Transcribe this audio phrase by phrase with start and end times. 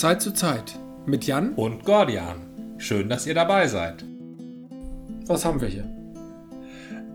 [0.00, 1.52] Zeit zu Zeit mit Jan.
[1.54, 2.74] und Gordian.
[2.78, 4.04] Schön, dass ihr dabei seid.
[5.26, 5.84] Was haben wir hier?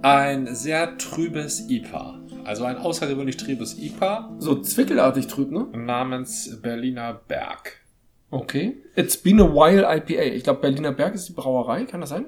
[0.03, 5.67] Ein sehr trübes IPA, also ein außergewöhnlich trübes IPA So zwickelartig trüb, ne?
[5.75, 7.81] namens Berliner Berg.
[8.29, 8.77] Okay.
[8.95, 10.35] It's been a while IPA.
[10.35, 12.25] Ich glaube, Berliner Berg ist die Brauerei, kann das sein?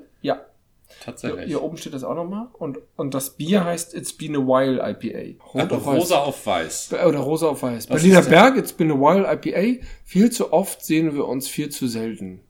[1.10, 1.48] Tatsächlich.
[1.48, 2.48] Hier oben steht das auch nochmal.
[2.54, 5.44] Und, und das Bier heißt It's been a while IPA.
[5.54, 6.94] Also rosa auf weiß.
[6.94, 7.90] Oder rosa auf weiß.
[7.90, 9.84] Was Berliner Berg, It's been a while IPA.
[10.04, 12.42] Viel zu oft sehen wir uns viel zu selten.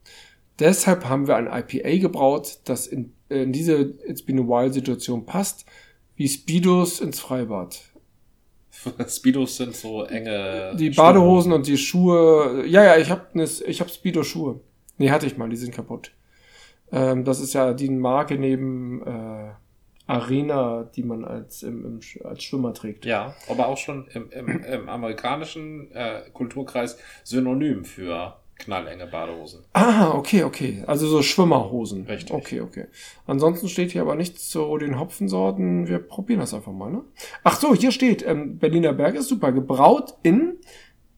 [0.59, 5.26] Deshalb haben wir ein IPA gebraut, das in, in diese It's been a while Situation
[5.26, 5.66] passt,
[6.16, 7.80] wie Speedos ins Freibad.
[9.09, 10.76] Speedos sind so enge.
[10.78, 12.66] Die Badehosen und die Schuhe.
[12.67, 14.59] Ja, ja, ich habe ne, ich hab Speedo Schuhe.
[14.98, 16.12] Nee, hatte ich mal, die sind kaputt.
[16.92, 19.52] Ähm, das ist ja die Marke neben äh,
[20.08, 23.06] Arena, die man als im, im, als Schwimmer trägt.
[23.06, 29.64] Ja, aber auch schon im, im, im amerikanischen äh, Kulturkreis synonym für knallenge Badehosen.
[29.73, 30.84] Ah, okay, okay.
[30.86, 32.06] Also so Schwimmerhosen.
[32.06, 32.31] Richtig.
[32.31, 32.86] Okay, okay.
[33.26, 35.88] Ansonsten steht hier aber nichts zu den Hopfensorten.
[35.88, 37.03] Wir probieren das einfach mal, ne?
[37.44, 39.52] Ach so, hier steht, ähm, Berliner Berg ist super.
[39.52, 40.58] Gebraut in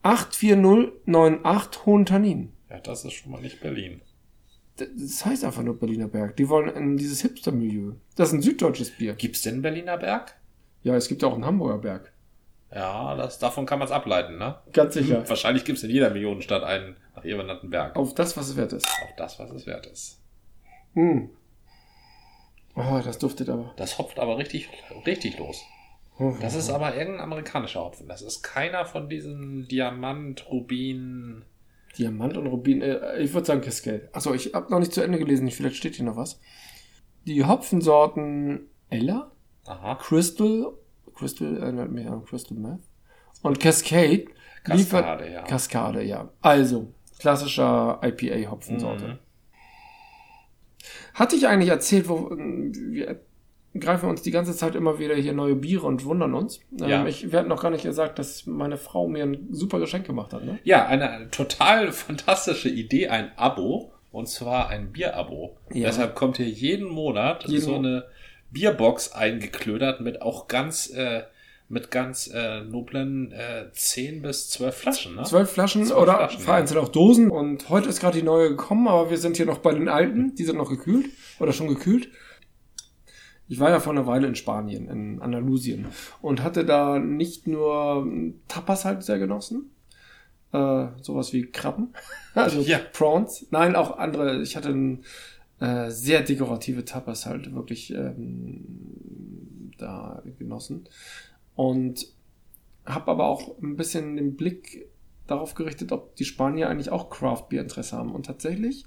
[0.04, 2.54] 84098 Hohen Tannin.
[2.70, 4.02] Ja, das ist schon mal nicht Berlin.
[4.98, 6.36] Das heißt einfach nur Berliner Berg.
[6.38, 7.94] Die wollen in dieses Hipster-Milieu.
[8.16, 9.14] Das ist ein süddeutsches Bier.
[9.14, 10.36] Gibt's denn Berliner Berg?
[10.84, 12.12] Ja, es gibt ja auch einen Hamburger Berg.
[12.74, 14.56] Ja, das, davon kann man es ableiten, ne?
[14.72, 15.24] Ganz sicher.
[15.30, 17.96] Wahrscheinlich gibt's in jeder Millionenstadt einen nach ihr benannten Berg.
[17.96, 18.88] Auf das, was es wert ist.
[18.88, 20.22] Auf das, was es wert ist.
[20.94, 21.30] Hm.
[22.76, 23.74] Oh, das duftet aber.
[23.76, 24.70] Das hopft aber richtig,
[25.06, 25.62] richtig los.
[26.18, 28.08] Oh, Das ist aber irgendein amerikanischer Hopfen.
[28.08, 31.44] Das ist keiner von diesen Diamant, Rubin.
[31.98, 32.82] Diamant und Rubin.
[32.82, 34.10] Äh, ich würde sagen Cascade.
[34.14, 35.50] Achso, ich habe noch nicht zu Ende gelesen.
[35.52, 36.40] Vielleicht steht hier noch was.
[37.26, 39.32] Die Hopfensorten Ella,
[39.66, 39.96] Aha.
[39.96, 40.74] Crystal,
[41.14, 42.82] Crystal erinnert mich an Crystal Meth
[43.42, 44.26] und Cascade
[44.66, 45.42] liefert Kaskade, ja.
[45.44, 46.30] Kaskade, ja.
[46.42, 49.08] Also klassischer IPA Hopfensorte.
[49.08, 49.20] Mhm.
[51.14, 53.22] Hatte ich eigentlich erzählt, wo wir
[53.80, 56.60] greifen uns die ganze Zeit immer wieder hier neue Biere und wundern uns.
[56.72, 57.02] Ja.
[57.02, 60.06] Ähm, ich, wir hatten noch gar nicht gesagt, dass meine Frau mir ein super Geschenk
[60.06, 60.60] gemacht hat, ne?
[60.64, 63.92] Ja, eine total fantastische Idee, ein Abo.
[64.12, 65.56] Und zwar ein Bierabo.
[65.72, 65.88] Ja.
[65.88, 68.08] Deshalb kommt hier jeden Monat Jeden so eine
[68.52, 71.24] Bierbox eingeklödert mit auch ganz, äh,
[71.70, 75.24] mit ganz äh, noblen äh, 10 bis 12 Flaschen, ne?
[75.24, 77.32] Zwölf Flaschen Zwölf oder Flaschen, vereinzelt auch Dosen.
[77.32, 80.36] Und heute ist gerade die neue gekommen, aber wir sind hier noch bei den alten.
[80.36, 81.06] Die sind noch gekühlt
[81.40, 82.10] oder schon gekühlt.
[83.52, 85.88] Ich war ja vor einer Weile in Spanien, in Andalusien
[86.22, 88.08] und hatte da nicht nur
[88.48, 89.72] Tapas halt sehr genossen,
[90.54, 91.94] äh, sowas wie Krabben,
[92.34, 92.80] also Ja.
[92.94, 93.48] Prawns.
[93.52, 94.42] Nein, auch andere.
[94.42, 95.04] Ich hatte ein,
[95.60, 100.88] äh, sehr dekorative Tapas halt wirklich ähm, da genossen
[101.54, 102.08] und
[102.86, 104.88] habe aber auch ein bisschen den Blick
[105.28, 108.16] darauf gerichtet, ob die Spanier eigentlich auch Craft Beer Interesse haben.
[108.16, 108.86] Und tatsächlich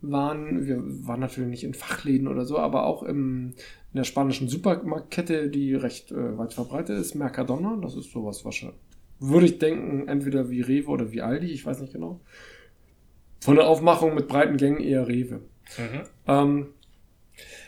[0.00, 3.54] waren, wir waren natürlich nicht in Fachläden oder so, aber auch im,
[3.92, 8.80] in der spanischen Supermarktkette, die recht äh, weit verbreitet ist, Mercadona, das ist sowas wahrscheinlich.
[9.18, 12.20] Würde ich denken, entweder wie Rewe oder wie Aldi, ich weiß nicht genau.
[13.40, 15.40] Von der Aufmachung mit breiten Gängen eher Rewe.
[15.78, 16.02] Mhm.
[16.26, 16.66] Ähm,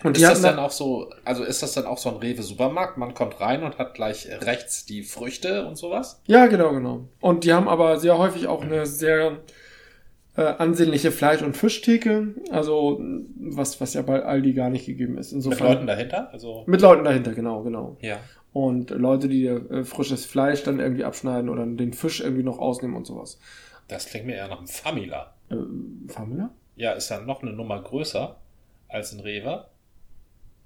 [0.05, 2.99] und Ist das dann auch so, also ist das dann auch so ein Rewe-Supermarkt?
[2.99, 6.23] Man kommt rein und hat gleich rechts die Früchte und sowas?
[6.27, 7.09] Ja, genau, genau.
[7.21, 9.41] Und die haben aber sehr häufig auch eine sehr
[10.39, 12.35] äh, ansehnliche Fleisch- und Fischtheke.
[12.51, 13.01] Also,
[13.39, 15.33] was, was ja bei Aldi gar nicht gegeben ist.
[15.33, 16.31] Mit Insofern, Leuten dahinter?
[16.33, 17.97] Also, Mit Leuten dahinter, genau, genau.
[18.01, 18.19] ja.
[18.53, 22.97] Und Leute, die äh, frisches Fleisch dann irgendwie abschneiden oder den Fisch irgendwie noch ausnehmen
[22.97, 23.39] und sowas.
[23.89, 25.35] Das klingt mir eher nach einem Famila.
[25.51, 25.57] Äh,
[26.09, 26.51] Famila?
[26.77, 28.37] Ja, ist dann noch eine Nummer größer
[28.89, 29.67] als ein Rewe.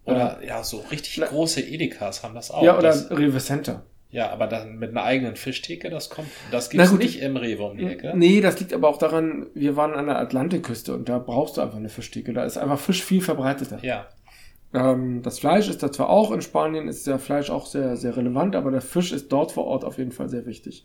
[0.05, 2.63] Oder ja, so richtig Na- große Edekas haben das auch.
[2.63, 3.85] ja, oder das, Rewe Center.
[4.13, 7.65] Ja, aber dann mit einer eigenen Fischtheke, das kommt, das gibt's gut, nicht im Rewe
[7.65, 8.13] um die Ecke.
[8.15, 11.63] Nee, das liegt aber auch daran, wir waren an der Atlantikküste und da brauchst du
[11.63, 12.35] einfach eine Fischtheke.
[12.35, 13.79] Da ist einfach Fisch viel verbreiteter.
[13.83, 14.09] Ja,
[14.75, 18.17] Ähm, das Fleisch ist da zwar auch, in Spanien ist der Fleisch auch sehr, sehr
[18.17, 20.85] relevant, aber der Fisch ist dort vor Ort auf jeden Fall sehr wichtig.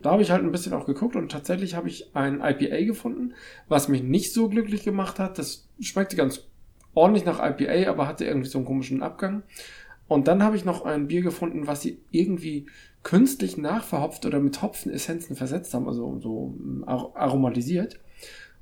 [0.00, 3.34] Da habe ich halt ein bisschen auch geguckt und tatsächlich habe ich ein IPA gefunden,
[3.68, 5.38] was mich nicht so glücklich gemacht hat.
[5.38, 6.46] Das schmeckte ganz
[6.94, 9.42] ordentlich nach IPA, aber hatte irgendwie so einen komischen Abgang.
[10.08, 12.66] Und dann habe ich noch ein Bier gefunden, was sie irgendwie
[13.02, 18.00] künstlich nachverhopft oder mit Hopfenessenzen versetzt haben, also so ähm, ar- aromatisiert.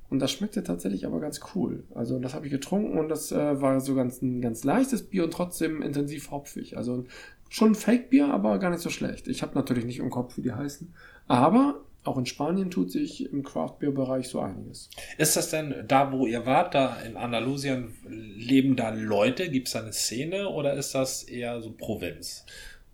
[0.09, 1.85] Und das schmeckte tatsächlich aber ganz cool.
[1.95, 5.25] Also das habe ich getrunken und das äh, war so ganz ein ganz leichtes Bier
[5.25, 6.77] und trotzdem intensiv hopfig.
[6.77, 7.05] Also
[7.49, 9.27] schon Fake-Bier, aber gar nicht so schlecht.
[9.27, 10.93] Ich habe natürlich nicht im Kopf, wie die heißen.
[11.27, 14.91] Aber auch in Spanien tut sich im Craft-Bier-Bereich so einiges.
[15.19, 19.51] Ist das denn da, wo ihr wart, da in Andalusien, leben da Leute?
[19.51, 22.47] Gibt es da eine Szene oder ist das eher so Provinz?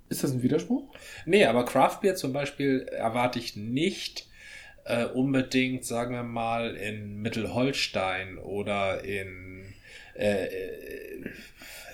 [0.08, 0.92] Ist das ein Widerspruch?
[1.24, 4.28] Nee, aber Craft Beer zum Beispiel erwarte ich nicht
[4.84, 9.71] äh, unbedingt, sagen wir mal, in Mittelholstein oder in
[10.14, 10.46] äh,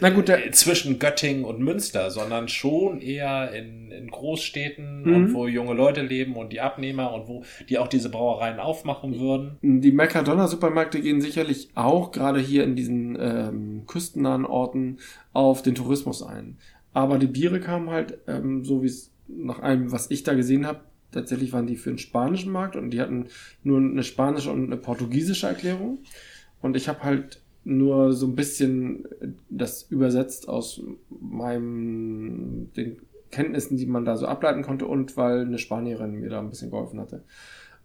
[0.00, 5.14] Na gut, äh, zwischen Göttingen und Münster, sondern schon eher in, in Großstädten Mhm.
[5.14, 9.18] und wo junge Leute leben und die Abnehmer und wo die auch diese Brauereien aufmachen
[9.18, 9.58] würden.
[9.62, 14.98] Die Mercadona-Supermärkte gehen sicherlich auch gerade hier in diesen ähm, küstennahen Orten
[15.32, 16.58] auf den Tourismus ein.
[16.92, 20.64] Aber die Biere kamen halt, ähm, so wie es nach allem, was ich da gesehen
[20.66, 20.80] habe,
[21.10, 23.26] tatsächlich waren die für den spanischen Markt und die hatten
[23.64, 25.98] nur eine spanische und eine portugiesische Erklärung.
[26.62, 29.06] Und ich habe halt nur so ein bisschen
[29.50, 35.58] das übersetzt aus meinem den Kenntnissen, die man da so ableiten konnte und weil eine
[35.58, 37.24] Spanierin mir da ein bisschen geholfen hatte.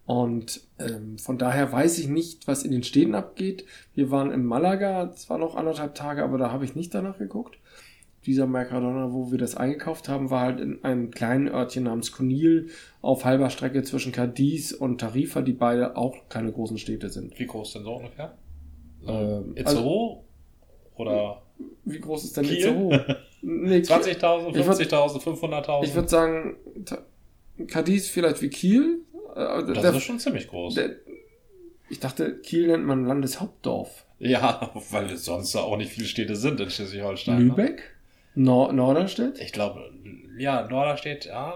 [0.05, 3.65] Und ähm, von daher weiß ich nicht, was in den Städten abgeht.
[3.93, 7.57] Wir waren in Malaga, zwar noch anderthalb Tage, aber da habe ich nicht danach geguckt.
[8.25, 12.69] Dieser Mercadona, wo wir das eingekauft haben, war halt in einem kleinen Örtchen namens Conil
[13.01, 17.37] auf halber Strecke zwischen Cadiz und Tarifa, die beide auch keine großen Städte sind.
[17.37, 18.37] Wie groß denn so ungefähr?
[19.07, 20.23] Ähm, Itzehoe?
[20.95, 21.41] oder
[21.85, 22.57] Wie groß ist denn Kiel?
[22.57, 23.17] Itzehoe?
[23.41, 25.83] Nee, 20.000, Ich würd- 50.000, 500.000?
[25.83, 26.55] Ich würde sagen,
[27.67, 28.99] Cadiz vielleicht wie Kiel.
[29.35, 30.75] Das der- ist schon ziemlich groß.
[30.75, 30.91] der,
[31.89, 34.05] ich dachte, Kiel nennt man Landeshauptdorf.
[34.19, 37.37] ja, weil es sonst auch nicht viele Städte sind in Schleswig-Holstein.
[37.37, 37.43] ne?
[37.45, 37.95] Lübeck?
[38.35, 39.39] Nor Norderstedt?
[39.39, 39.91] Ich glaube,
[40.37, 41.53] ja, Norderstedt, ah,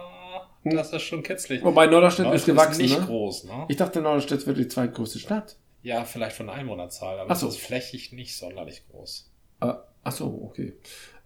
[0.64, 1.64] das ist schon kitzlig.
[1.64, 3.06] Wobei Norderstedt, Norderstedt ist gewachsen, nicht ne?
[3.06, 3.66] groß, ne?
[3.70, 5.56] Ich dachte, Norderstedt wird die zweitgrößte Stadt.
[5.88, 7.48] Ja, vielleicht von der Einwohnerzahl, aber so.
[7.48, 9.32] es ist flächig nicht sonderlich groß.
[9.62, 9.74] Äh,
[10.04, 10.74] ach so, okay.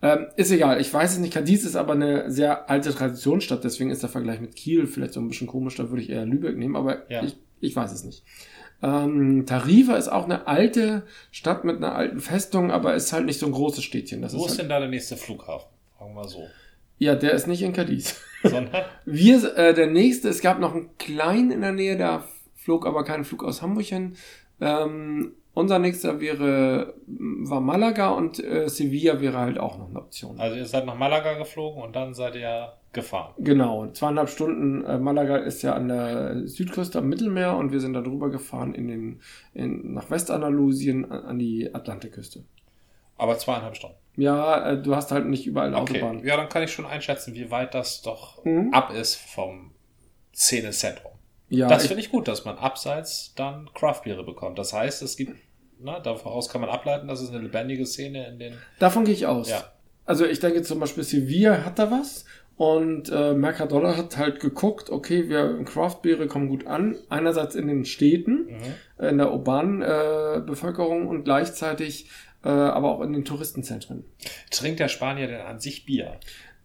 [0.03, 1.33] Ähm, ist egal, ich weiß es nicht.
[1.33, 5.19] Cadiz ist aber eine sehr alte Traditionsstadt, deswegen ist der Vergleich mit Kiel vielleicht so
[5.19, 7.23] ein bisschen komisch, da würde ich eher Lübeck nehmen, aber Ja.
[7.23, 8.23] ich, ich weiß es nicht.
[8.83, 13.39] Ähm, Tarifa ist auch eine alte Stadt mit einer alten Festung, aber ist halt nicht
[13.39, 14.21] so ein großes Städtchen.
[14.21, 15.69] Das Wo ist ist halt, denn da der nächste Flughafen?
[15.97, 16.47] Fragen wir mal so.
[16.99, 18.15] ja, der ist nicht in Cadiz.
[18.43, 22.23] Sondern, Wir, äh, der nächste, es gab noch einen kleinen in der Nähe, da
[22.55, 24.15] flog aber kein Flug aus Hamburg hin.
[24.61, 30.39] Ähm, unser nächster wäre, war Malaga und äh, Sevilla wäre halt auch noch eine Option.
[30.39, 33.33] also ihr seid nach Malaga geflogen und dann seid ihr gefahren.
[33.37, 34.85] Genau, zweieinhalb Stunden.
[34.85, 38.73] Äh, Malaga ist ja an der Südküste am Mittelmeer und wir sind da drüber gefahren
[38.73, 39.21] in den,
[39.53, 42.43] in, nach Westandalusien an, an die Atlantikküste.
[43.17, 43.95] Aber zweieinhalb Stunden.
[44.17, 46.01] Ja, äh, du hast halt nicht überall Okay.
[46.01, 46.25] Autobahn.
[46.25, 48.73] Ja, dann kann ich schon einschätzen, wie weit das doch Mhm.
[48.73, 49.71] ab ist vom
[50.33, 51.11] Szenezentrum.
[51.51, 54.57] Ja, das finde ich gut, dass man abseits dann Craftbiere bekommt.
[54.57, 55.35] Das heißt, es gibt,
[55.79, 58.53] na, daraus kann man ableiten, dass es eine lebendige Szene in den.
[58.79, 59.49] davon gehe ich aus.
[59.49, 59.63] Ja.
[60.05, 62.25] Also ich denke zum Beispiel Sevilla hat da was
[62.57, 67.85] und äh, Mercadona hat halt geguckt, okay, wir Craftbiere kommen gut an, einerseits in den
[67.85, 68.47] Städten,
[68.99, 69.05] Mhm.
[69.05, 72.09] in der urbanen äh, Bevölkerung und gleichzeitig
[72.43, 74.03] äh, aber auch in den Touristenzentren.
[74.49, 76.17] Trinkt der Spanier denn an sich Bier?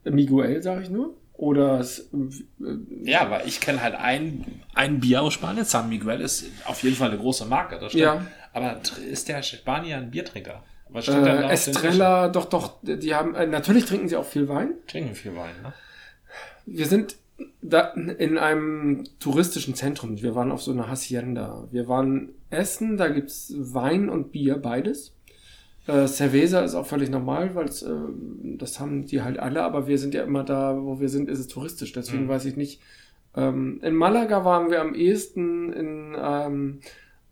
[0.04, 1.14] Miguel, sage ich nur.
[1.36, 5.64] Oder es, äh, Ja, weil ich kenne halt ein, ein Bier aus Spanien.
[5.64, 8.04] San Miguel ist auf jeden Fall eine große Marke, das stimmt.
[8.04, 8.26] Ja.
[8.52, 8.80] Aber
[9.10, 10.62] ist der Spanier ein Biertrinker?
[10.88, 14.74] Was steht äh, Estrella, doch, doch, die haben, äh, natürlich trinken sie auch viel Wein.
[14.86, 15.74] Trinken viel Wein, ne?
[16.64, 17.16] Wir sind
[17.60, 20.22] da in einem touristischen Zentrum.
[20.22, 21.68] Wir waren auf so einer Hacienda.
[21.70, 25.12] Wir waren essen, da gibt's Wein und Bier, beides.
[25.86, 29.99] Äh, Cerveza ist auch völlig normal, weil äh, das haben die halt alle, aber wir
[29.99, 31.92] sind ja immer da, wo wir sind, ist es touristisch.
[31.92, 32.28] Deswegen Mhm.
[32.28, 32.80] weiß ich nicht.
[33.37, 36.80] Ähm, in Malaga waren wir am ehesten in ähm,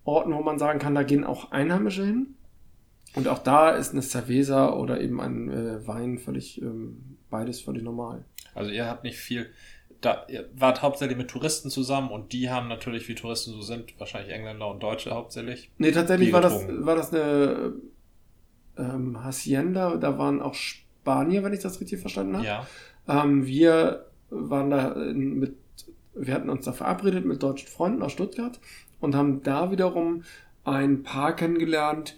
[0.05, 2.35] Orten, wo man sagen kann, da gehen auch Einheimische hin.
[3.17, 7.83] Und auch da ist eine Cerveza oder eben ein äh, Wein völlig, ähm, beides völlig
[7.83, 8.25] normal.
[8.55, 9.47] Also ihr habt nicht viel.
[10.01, 13.99] Da, ihr wart hauptsächlich mit Touristen zusammen und die haben natürlich, wie Touristen so sind,
[13.99, 15.71] wahrscheinlich Engländer und Deutsche hauptsächlich.
[15.79, 17.73] Nee, tatsächlich war das, war das eine
[18.79, 22.47] ähm, Hacienda, da waren auch Spanier, wenn ich das richtig verstanden habe.
[22.47, 22.67] Ja.
[23.09, 25.57] Ähm, wir waren da in, mit,
[26.15, 28.59] wir hatten uns da verabredet mit deutschen Freunden aus Stuttgart
[29.01, 30.25] und haben da wiederum
[30.65, 32.17] ein Paar kennengelernt,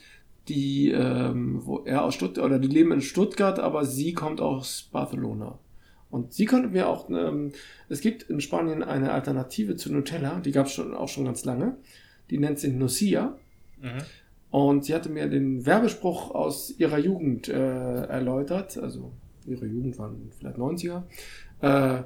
[0.48, 4.88] die, ähm, wo er aus Stuttgart, oder die leben in Stuttgart, aber sie kommt aus
[4.92, 5.58] Barcelona.
[6.08, 7.52] Und sie konnte mir auch, ähm,
[7.88, 11.44] es gibt in Spanien eine Alternative zu Nutella, die gab es schon, auch schon ganz
[11.44, 11.76] lange.
[12.30, 13.36] Die nennt sich Nucia.
[13.80, 14.02] Mhm.
[14.50, 19.12] Und sie hatte mir den Werbespruch aus ihrer Jugend äh, erläutert, also
[19.46, 21.02] ihre Jugend waren vielleicht 90er,
[21.60, 22.02] äh,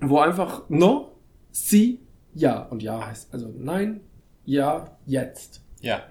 [0.00, 1.12] wo einfach no,
[1.50, 2.00] si,
[2.34, 2.62] ja.
[2.62, 4.00] Und ja heißt also nein,
[4.44, 5.62] ja, jetzt.
[5.80, 6.02] Ja.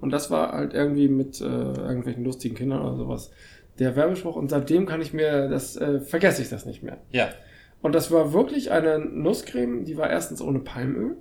[0.00, 3.30] Und das war halt irgendwie mit äh, irgendwelchen lustigen Kindern oder sowas
[3.78, 4.36] der Werbespruch.
[4.36, 6.98] Und seitdem kann ich mir das, äh, vergesse ich das nicht mehr.
[7.10, 7.28] Ja.
[7.80, 11.16] Und das war wirklich eine Nusscreme, die war erstens ohne Palmöl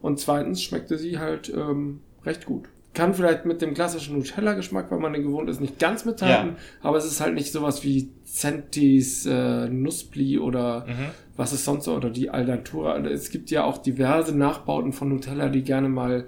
[0.00, 2.68] und zweitens schmeckte sie halt ähm, recht gut.
[2.92, 6.88] kann vielleicht mit dem klassischen Nutella-Geschmack, weil man den gewohnt ist, nicht ganz mithalten, Ja.
[6.88, 11.06] aber es ist halt nicht sowas wie Centis äh, Nuspli oder Mhm.
[11.36, 12.98] was ist sonst so, oder die Alnatura.
[12.98, 16.26] Es gibt ja auch diverse Nachbauten von Nutella, die gerne mal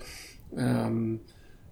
[0.56, 1.18] ähm,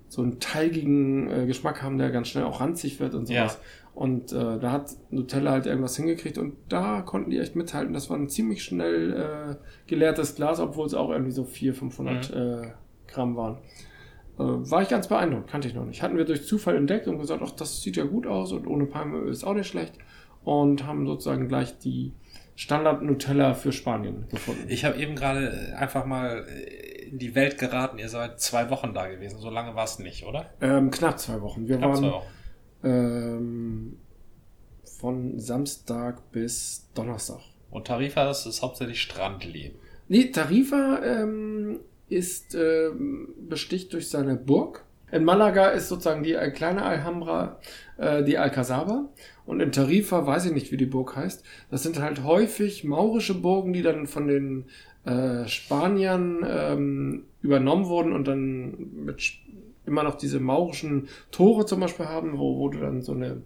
[0.09, 3.59] so einen teigigen äh, Geschmack haben, der ganz schnell auch ranzig wird und sowas.
[3.95, 7.93] Und äh, da hat Nutella halt irgendwas hingekriegt und da konnten die echt mithalten.
[7.95, 9.55] Das war ein ziemlich schnell äh,
[9.87, 12.71] geleertes Glas, obwohl es auch irgendwie so 400, 500 äh,
[13.07, 13.59] Gramm waren.
[14.41, 16.03] Äh, war ich ganz beeindruckt, kannte ich noch nicht.
[16.03, 18.87] Hatten wir durch Zufall entdeckt und gesagt, ach, das sieht ja gut aus und ohne
[18.87, 19.95] Palmöl ist auch nicht schlecht.
[20.43, 22.15] Und haben sozusagen gleich die
[22.57, 24.65] Standard-Nutella für Spanien gefunden.
[24.69, 26.47] Ich habe eben gerade einfach mal
[27.11, 27.99] in die Welt geraten.
[27.99, 29.39] Ihr seid zwei Wochen da gewesen.
[29.39, 30.47] So lange war es nicht, oder?
[30.63, 31.69] ähm, knapp zwei Wochen.
[31.69, 32.27] Wir Knapp zwei waren Wochen.
[32.85, 33.97] ähm,
[34.99, 37.41] von Samstag bis Donnerstag.
[37.71, 39.79] Und Tarifa ist, ist hauptsächlich Strandleben.
[40.09, 41.81] Nee, Tarifa ähm,
[42.11, 44.85] ist ähm, besticht durch seine Burg.
[45.13, 47.59] In Malaga ist sozusagen die äh, kleine Alhambra
[47.97, 49.09] äh, die Alcazaba.
[49.47, 53.35] Und in Tarifa, weiß ich nicht, wie die Burg heißt, das sind halt häufig maurische
[53.35, 54.67] Burgen, die dann von den
[55.05, 59.33] äh, Spaniern ähm, übernommen wurden und dann mit
[59.87, 63.43] immer noch diese maurischen Tore zum Beispiel haben, wo, wo du dann so eine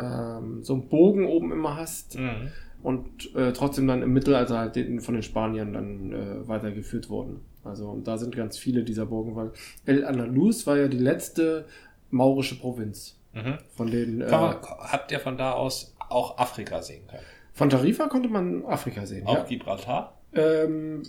[0.00, 2.48] ähm, so einen Bogen oben immer hast Mhm.
[2.82, 7.40] und äh, trotzdem dann im Mittelalter halt den- von den Spaniern dann äh, weitergeführt wurden.
[7.68, 9.52] Also und da sind ganz viele dieser Burgen, weil
[9.86, 11.66] El Andalus war ja die letzte
[12.10, 13.58] maurische Provinz Mhm.
[13.76, 17.22] von den man, äh, habt ihr von da aus auch Afrika sehen können?
[17.52, 19.26] von Tarifa konnte man Afrika sehen.
[19.26, 19.44] Auch Ja.
[19.44, 20.18] Gibraltar?
[20.32, 21.02] Ähm,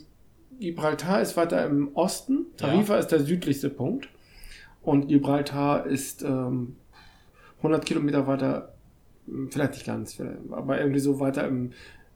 [0.59, 4.09] Gibraltar ist weiter im Osten, Tarifa ist der südlichste Punkt
[4.81, 6.75] und Gibraltar ist ähm,
[7.59, 8.73] 100 Kilometer weiter,
[9.25, 10.19] hm, vielleicht nicht ganz,
[10.51, 11.71] aber irgendwie so weiter im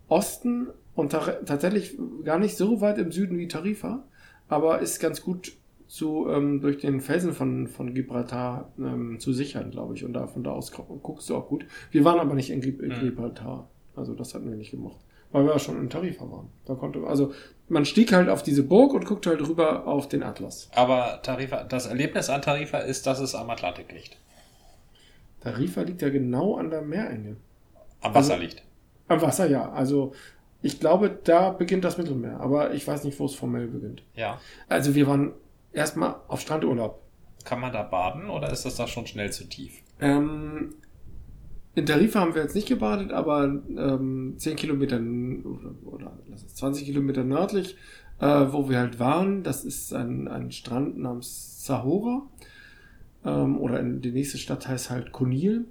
[0.10, 4.04] Osten und tatsächlich gar nicht so weit im Süden wie Tarifa,
[4.54, 5.54] aber ist ganz gut
[5.88, 10.04] zu, ähm, durch den Felsen von, von Gibraltar ähm, zu sichern, glaube ich.
[10.06, 11.66] Und da, von da aus gu- guckst du auch gut.
[11.92, 13.00] Wir waren aber nicht in Gib- Mhm.
[13.02, 13.68] Gibraltar.
[13.96, 14.98] Also das hatten wir nicht gemacht.
[15.32, 16.48] Weil wir ja schon in Tarifa waren.
[16.66, 17.34] Da konnte, also
[17.68, 20.70] man stieg halt auf diese Burg und guckte halt rüber auf den Atlas.
[20.76, 24.18] Aber Tarifa, das Erlebnis an Tarifa ist, dass es am Atlantik liegt.
[25.42, 27.36] Tarifa liegt ja genau an der Meerenge.
[28.02, 28.64] Am Also- Wasser liegt.
[29.08, 29.70] Am Wasser, ja.
[29.72, 30.14] Also
[30.64, 32.40] ich glaube, da beginnt das Mittelmeer.
[32.40, 34.02] Aber ich weiß nicht, wo es formell beginnt.
[34.16, 34.40] Ja.
[34.70, 35.34] Also wir waren
[35.74, 37.02] erstmal auf Strandurlaub.
[37.44, 39.82] Kann man da baden oder ist das da schon schnell zu tief?
[40.00, 40.76] Ähm,
[41.76, 46.56] in Tarifa haben wir jetzt nicht gebadet, aber ähm, 10 Kilometer oder, oder lass es
[46.56, 47.76] 20 Kilometer nördlich,
[48.20, 52.22] äh, wo wir halt waren, das ist ein, ein Strand namens Sahora.
[53.26, 55.66] Ähm, oder in, die nächste Stadt heißt halt Konil.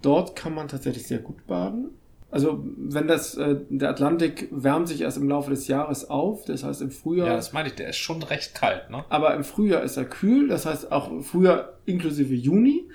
[0.00, 1.90] Dort kann man tatsächlich sehr gut baden.
[2.32, 6.64] Also wenn das, äh, der Atlantik wärmt sich erst im Laufe des Jahres auf, das
[6.64, 7.26] heißt im Frühjahr.
[7.26, 9.04] Ja, das meine ich, der ist schon recht kalt, ne?
[9.10, 12.88] Aber im Frühjahr ist er kühl, das heißt auch Frühjahr inklusive Juni.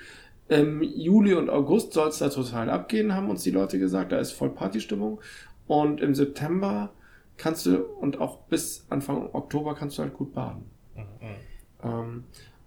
[0.48, 4.10] Im Juli und August soll es da total abgehen, haben uns die Leute gesagt.
[4.10, 5.20] Da ist voll Partystimmung.
[5.68, 6.90] Und im September
[7.36, 10.64] kannst du und auch bis Anfang Oktober kannst du halt gut baden.
[10.96, 11.04] Mhm.
[11.84, 12.24] Ähm,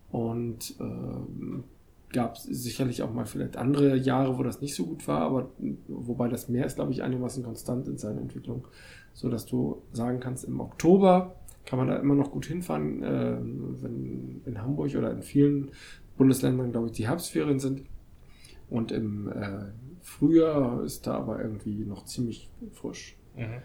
[0.09, 1.65] und ähm,
[2.13, 5.51] gab es sicherlich auch mal vielleicht andere Jahre, wo das nicht so gut war, aber
[5.87, 8.67] wobei das Meer ist, glaube ich, einigermaßen konstant in seiner Entwicklung,
[9.13, 13.37] so dass du sagen kannst, im Oktober kann man da immer noch gut hinfahren, äh,
[13.81, 15.71] wenn in Hamburg oder in vielen
[16.17, 17.83] Bundesländern, glaube ich, die Herbstferien sind.
[18.69, 19.65] Und im äh,
[20.01, 23.17] Frühjahr ist da aber irgendwie noch ziemlich frisch.
[23.35, 23.61] Mhm.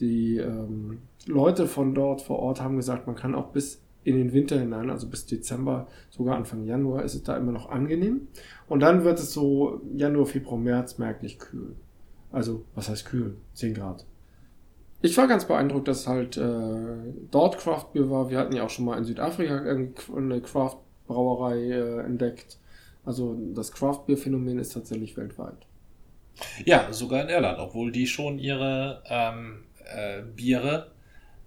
[0.00, 4.32] Die ähm, Leute von dort vor Ort haben gesagt, man kann auch bis in den
[4.32, 8.28] Winter hinein, also bis Dezember, sogar Anfang Januar, ist es da immer noch angenehm.
[8.68, 11.74] Und dann wird es so Januar, Februar, März merklich kühl.
[12.30, 13.36] Also, was heißt kühl?
[13.54, 14.04] 10 Grad.
[15.02, 16.96] Ich war ganz beeindruckt, dass halt äh,
[17.30, 18.30] dort Craft Beer war.
[18.30, 22.58] Wir hatten ja auch schon mal in Südafrika eine Craft Brauerei äh, entdeckt.
[23.04, 25.66] Also das Craft Beer Phänomen ist tatsächlich weltweit.
[26.64, 30.92] Ja, sogar in Irland, obwohl die schon ihre ähm, äh, Biere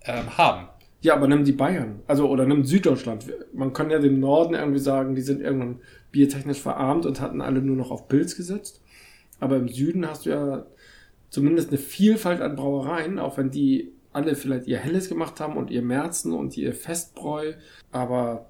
[0.03, 0.67] ähm, haben.
[1.01, 2.01] Ja, aber nimm die Bayern.
[2.07, 3.25] Also, oder nimm Süddeutschland.
[3.53, 5.79] Man kann ja dem Norden irgendwie sagen, die sind irgendwann
[6.11, 8.81] biertechnisch verarmt und hatten alle nur noch auf Pilz gesetzt.
[9.39, 10.65] Aber im Süden hast du ja
[11.29, 15.69] zumindest eine Vielfalt an Brauereien, auch wenn die alle vielleicht ihr Helles gemacht haben und
[15.71, 17.53] ihr Märzen und ihr Festbräu.
[17.91, 18.47] Aber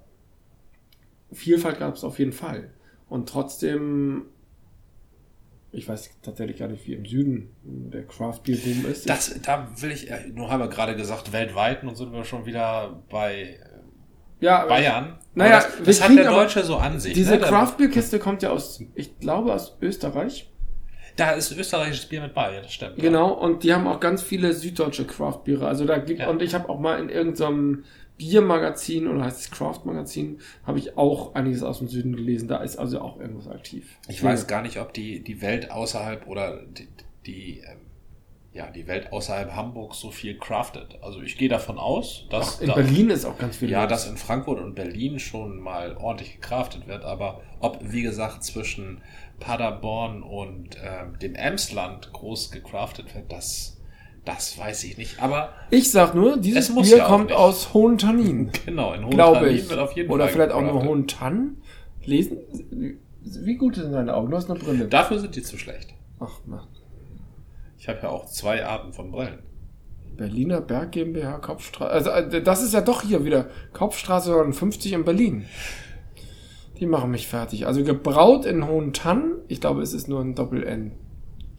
[1.32, 2.72] Vielfalt gab es auf jeden Fall.
[3.10, 4.25] Und trotzdem,
[5.72, 9.10] ich weiß tatsächlich gar nicht, wie im Süden der Craft Beer Boom ist.
[9.10, 12.46] Das, da will ich, äh, nur haben wir gerade gesagt, weltweit, nun sind wir schon
[12.46, 13.60] wieder bei
[14.40, 15.20] ja, aber- Bayern.
[15.36, 17.14] Naja, Aber das, das hat der Deutsche so an sich.
[17.14, 17.40] Diese ne?
[17.40, 20.52] Craft Beer Kiste kommt ja aus, ich glaube, aus Österreich.
[21.16, 22.96] Da ist österreichisches Bier mit bei, ja, das stimmt.
[22.98, 25.68] Genau, und die haben auch ganz viele süddeutsche Craft Biere.
[25.68, 26.30] Also da gibt Ja.
[26.30, 27.84] und ich habe auch mal in irgendeinem
[28.20, 32.48] Biermagazin oder heißt es Craft Magazin, habe ich auch einiges aus dem Süden gelesen.
[32.50, 33.98] Da ist also auch irgendwas aktiv.
[34.10, 36.88] Ich weiß gar nicht, ob die, die Welt außerhalb oder die,
[37.26, 37.78] die, ähm,
[38.52, 41.00] ja, die Welt außerhalb Hamburgs so viel craftet.
[41.02, 43.70] Also ich gehe davon aus, dass Ach, in da, Berlin ist auch ganz viel.
[43.70, 43.90] ja, los.
[43.90, 49.02] dass in Frankfurt und Berlin schon mal ordentlich gecraftet wird, aber ob, wie gesagt, zwischen
[49.40, 53.79] Paderborn und ähm, dem Emsland groß gecraftet wird, das,
[54.26, 55.22] das weiß ich nicht.
[55.22, 57.36] Aber Ich sag nur, dieses Bier ja kommt nicht.
[57.36, 58.52] aus Hohen Tannin.
[58.66, 59.70] genau, in glaube Hohentannin ich.
[59.70, 60.84] wird auf jeden Oder Fall vielleicht auch nur.
[60.84, 61.58] Hohen Tann.
[62.06, 62.38] Lesen.
[63.22, 64.32] Wie gut sind deine Augen?
[64.32, 64.88] Du hast eine Brille.
[64.88, 65.94] Dafür sind die zu schlecht.
[66.20, 66.68] Ach, na.
[67.78, 69.40] Ich habe ja auch zwei Arten von Brillen.
[70.18, 72.12] Berliner Berg GmbH, Kopfstraße.
[72.12, 73.48] Also, äh, das ist ja doch hier wieder.
[73.74, 75.46] Kopfstraße 59 in Berlin.
[76.80, 77.68] Die machen mich fertig.
[77.68, 79.34] Also gebraut in Hohen Tann.
[79.48, 80.92] Ich glaube, es ist nur ein Doppel-N.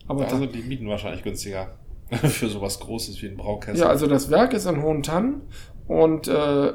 [0.08, 1.68] Aber Also die mieten wahrscheinlich günstiger
[2.22, 3.80] für sowas Großes wie ein Braukessel.
[3.80, 5.42] ja, also das Werk ist in Hohen Tann
[5.86, 6.72] und äh,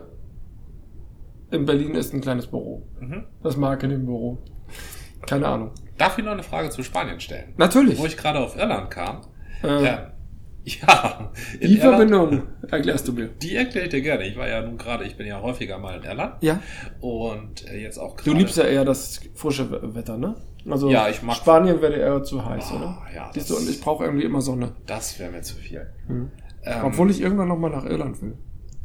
[1.51, 2.83] in Berlin ist ein kleines Büro.
[2.99, 3.25] Mhm.
[3.43, 4.37] Das Marketingbüro.
[5.27, 5.71] Keine Ahnung.
[5.97, 7.53] Darf ich noch eine Frage zu Spanien stellen?
[7.57, 7.97] Natürlich.
[7.99, 9.21] Wo ich gerade auf Irland kam.
[9.63, 10.11] Äh, Ja.
[10.81, 11.31] Ja.
[11.61, 12.41] die Verbindung
[12.71, 13.27] erklärst du mir.
[13.27, 14.25] Die erkläre ich dir gerne.
[14.27, 16.41] Ich war ja nun gerade, ich bin ja häufiger mal in Irland.
[16.41, 16.59] Ja.
[17.01, 18.37] Und äh, jetzt auch Du gerade.
[18.37, 20.35] liebst ja eher das frische We- Wetter, ne?
[20.67, 22.97] Also Ja, ich mag- Spanien wäre eher zu heiß, Ah, oder?
[23.13, 24.71] ja, Siehst du, und ich brauche irgendwie immer Sonne.
[24.87, 25.85] Das wäre mir zu viel.
[26.07, 26.31] Mhm.
[26.63, 28.33] Ähm, Obwohl ich irgendwann nochmal nach Irland will.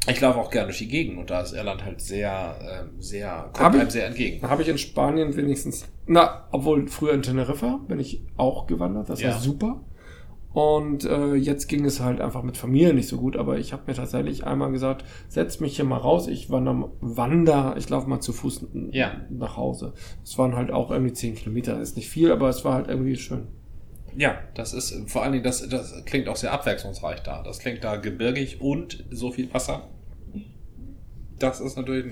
[0.07, 3.31] ich laufe auch gerne durch die Gegend und da ist Irland halt sehr, ähm, sehr,
[3.31, 4.47] Hab kommt ich- einem sehr entgegen.
[4.47, 9.23] Habe ich in Spanien wenigstens, na, obwohl früher in Teneriffa bin ich auch gewandert, das
[9.23, 9.31] Ja.
[9.31, 9.81] war super.
[10.53, 13.85] Und äh, jetzt ging es halt einfach mit Familie nicht so gut, aber ich habe
[13.87, 18.21] mir tatsächlich einmal gesagt, setz mich hier mal raus, ich wander, wander ich laufe mal
[18.21, 19.13] zu Fuß Ja.
[19.31, 19.93] nach Hause.
[20.25, 23.15] Es waren halt auch irgendwie 10 Kilometer, ist nicht viel, aber es war halt irgendwie
[23.15, 23.47] schön.
[24.17, 27.45] Ja, das ist vor allen Dingen, das, das klingt auch sehr abwechslungsreich da.
[27.45, 29.89] Das klingt da gebirgig und so viel Wasser.
[31.39, 32.05] Das ist natürlich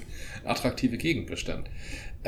[0.42, 1.68] eine attraktive Gegend bestimmt.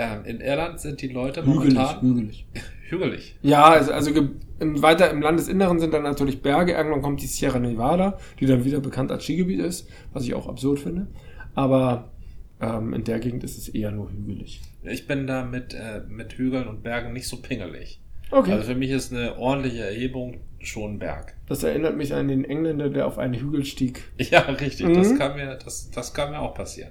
[0.00, 2.46] Ähm, in Irland sind die Leute momentan hügelig.
[2.88, 3.36] hügelig.
[3.42, 4.10] Ja, also, also
[4.58, 6.72] im, weiter im Landesinneren sind dann natürlich Berge.
[6.72, 10.48] Irgendwann kommt die Sierra Nevada, die dann wieder bekannt als Skigebiet ist, was ich auch
[10.48, 11.08] absurd finde.
[11.54, 12.12] Aber
[12.60, 14.62] ähm, in der Gegend ist es eher nur hügelig.
[14.84, 18.00] Ich bin da mit, äh, mit Hügeln und Bergen nicht so pingelig.
[18.30, 18.52] Okay.
[18.52, 21.34] Also für mich ist eine ordentliche Erhebung schon ein Berg.
[21.48, 24.04] das erinnert mich an den Engländer, der auf einen Hügel stieg.
[24.18, 24.92] Ja, richtig.
[24.94, 25.18] Das Mhm.
[25.18, 26.90] kann mir, das, das kann mir auch passieren.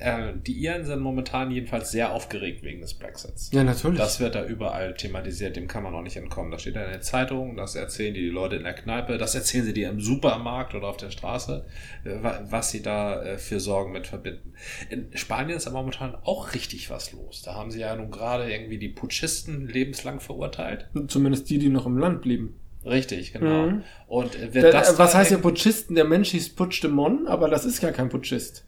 [0.00, 3.50] Äh, die Iren sind momentan jedenfalls sehr aufgeregt wegen des Brexits.
[3.52, 3.98] Ja, natürlich.
[3.98, 6.50] Das wird da überall thematisiert, dem kann man auch nicht entkommen.
[6.50, 9.34] Das steht da in der Zeitung, das erzählen die, die Leute in der Kneipe, das
[9.34, 11.66] erzählen sie dir im Supermarkt oder auf der Straße,
[12.04, 14.54] äh, wa- was sie da äh, für Sorgen mit verbinden.
[14.88, 17.42] In Spanien ist aber momentan auch richtig was los.
[17.42, 20.88] Da haben sie ja nun gerade irgendwie die Putschisten lebenslang verurteilt.
[21.08, 22.56] Zumindest die, die noch im Land blieben.
[22.86, 23.66] Richtig, genau.
[23.66, 23.82] Mhm.
[24.08, 25.94] Und wird Der, das was da- heißt hier Putschisten?
[25.94, 28.64] Der Mensch hieß Puigdemont, aber das ist gar kein Putschist.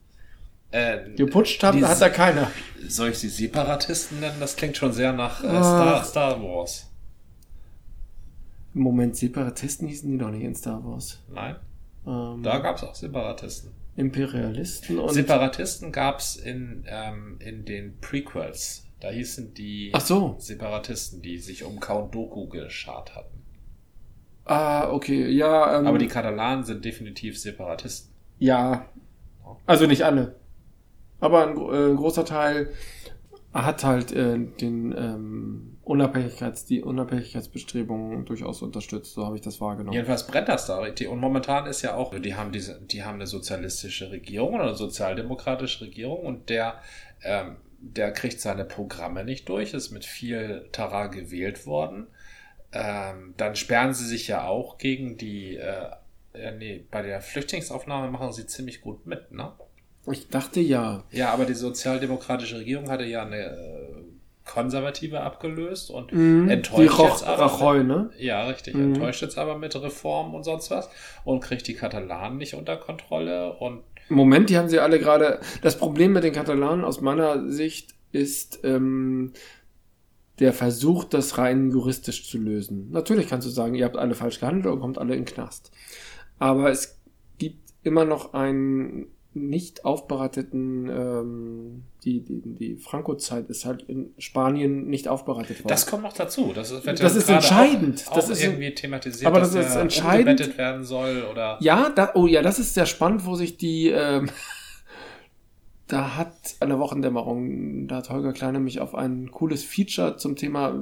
[0.73, 2.51] Äh, Geputscht hat, die- hat da keiner.
[2.89, 4.37] Soll ich sie Separatisten nennen?
[4.41, 5.63] Das klingt schon sehr nach äh, Ah.
[5.63, 6.89] Star, Star Wars.
[8.75, 11.21] Im Moment, Separatisten hießen die noch nicht in Star Wars.
[11.33, 11.57] Nein,
[12.07, 13.71] Ähm, da gab es auch Separatisten.
[13.97, 15.13] Imperialisten und.
[15.13, 18.85] Separatisten gab es in, ähm, in den Prequels.
[19.01, 20.37] Da hießen die so.
[20.39, 23.43] Separatisten, die sich um Count Doku geschart hatten.
[24.47, 25.79] Ah, okay, ja.
[25.79, 28.13] Ähm, Aber die Katalanen sind definitiv Separatisten.
[28.39, 28.87] Ja.
[29.67, 30.37] Also nicht alle.
[31.23, 32.71] Aber ein, gro- äh, ein großer Teil
[33.55, 39.15] hat halt äh, den ähm, Unabhängigkeits, die Unabhängigkeitsbestrebungen durchaus unterstützt.
[39.15, 39.95] So habe ich das wahrgenommen.
[39.95, 41.09] Jedenfalls brennt das da richtig.
[41.09, 44.75] Und momentan ist ja auch, die haben diese, die haben eine sozialistische Regierung oder eine
[44.75, 46.81] sozialdemokratische Regierung und der,
[47.23, 52.07] ähm, der kriegt seine Programme nicht durch, ist mit viel Tara gewählt worden.
[52.73, 55.91] Ähm, dann sperren sie sich ja auch gegen die, äh,
[56.33, 59.53] äh, nee, bei der Flüchtlingsaufnahme machen sie ziemlich gut mit, ne?
[60.11, 61.05] Ich dachte ja.
[61.11, 64.03] Ja, aber die sozialdemokratische Regierung hatte ja eine äh,
[64.45, 67.47] konservative abgelöst und Mhm, die enttäuscht Roch, jetzt aber.
[67.47, 68.11] Rajoy, ne?
[68.19, 68.75] Ja, richtig.
[68.75, 68.95] Mhm.
[68.95, 70.89] Enttäuscht jetzt aber mit Reformen und sonst was
[71.25, 75.41] und kriegt die Katalanen nicht unter Kontrolle und Im Moment, die haben sie alle gerade.
[75.63, 79.33] Das Problem mit den Katalanen aus meiner Sicht ist ähm,
[80.41, 82.91] der Versuch, das rein juristisch zu lösen.
[82.91, 85.71] Natürlich kannst du sagen, ihr habt alle falsch gehandelt und kommt alle in den Knast.
[86.41, 87.01] Aber es
[87.39, 94.89] gibt immer noch einen nicht aufbereiteten, ähm, die, die, die Franco-Zeit ist halt in Spanien
[94.89, 95.69] nicht aufbereitet worden.
[95.69, 96.53] das kommt noch dazu.
[96.55, 98.05] Das ist, Das ist entscheidend.
[98.09, 100.59] Auch, Das auch ist- irgendwie thematisiert, aber dass das ist entscheidend.
[100.59, 104.29] werden soll oder Ja, da, oh ja, das ist sehr spannend, wo sich die, ähm,
[105.89, 110.75] da hat eine Wochendämmerung, da hat Holger Kleine mich auf ein cooles Feature zum Thema,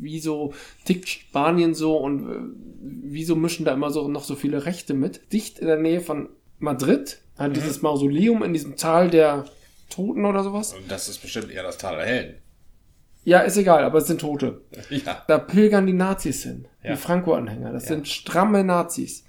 [0.00, 0.52] wieso
[0.84, 2.34] tickt Spanien so und äh,
[2.80, 5.32] wieso mischen da immer so noch so viele Rechte mit.
[5.32, 9.44] Dicht in der Nähe von Madrid Hat dieses Mausoleum in diesem Tal der
[9.90, 10.74] Toten oder sowas.
[10.74, 12.34] Und das ist bestimmt eher das Tal der Helden.
[13.24, 14.62] Ja, ist egal, aber es sind Tote.
[14.90, 15.22] Ja.
[15.28, 16.66] Da pilgern die Nazis hin.
[16.82, 16.92] Ja.
[16.92, 17.72] Die Franco-Anhänger.
[17.72, 17.88] Das Ja.
[17.90, 19.24] sind stramme Nazis.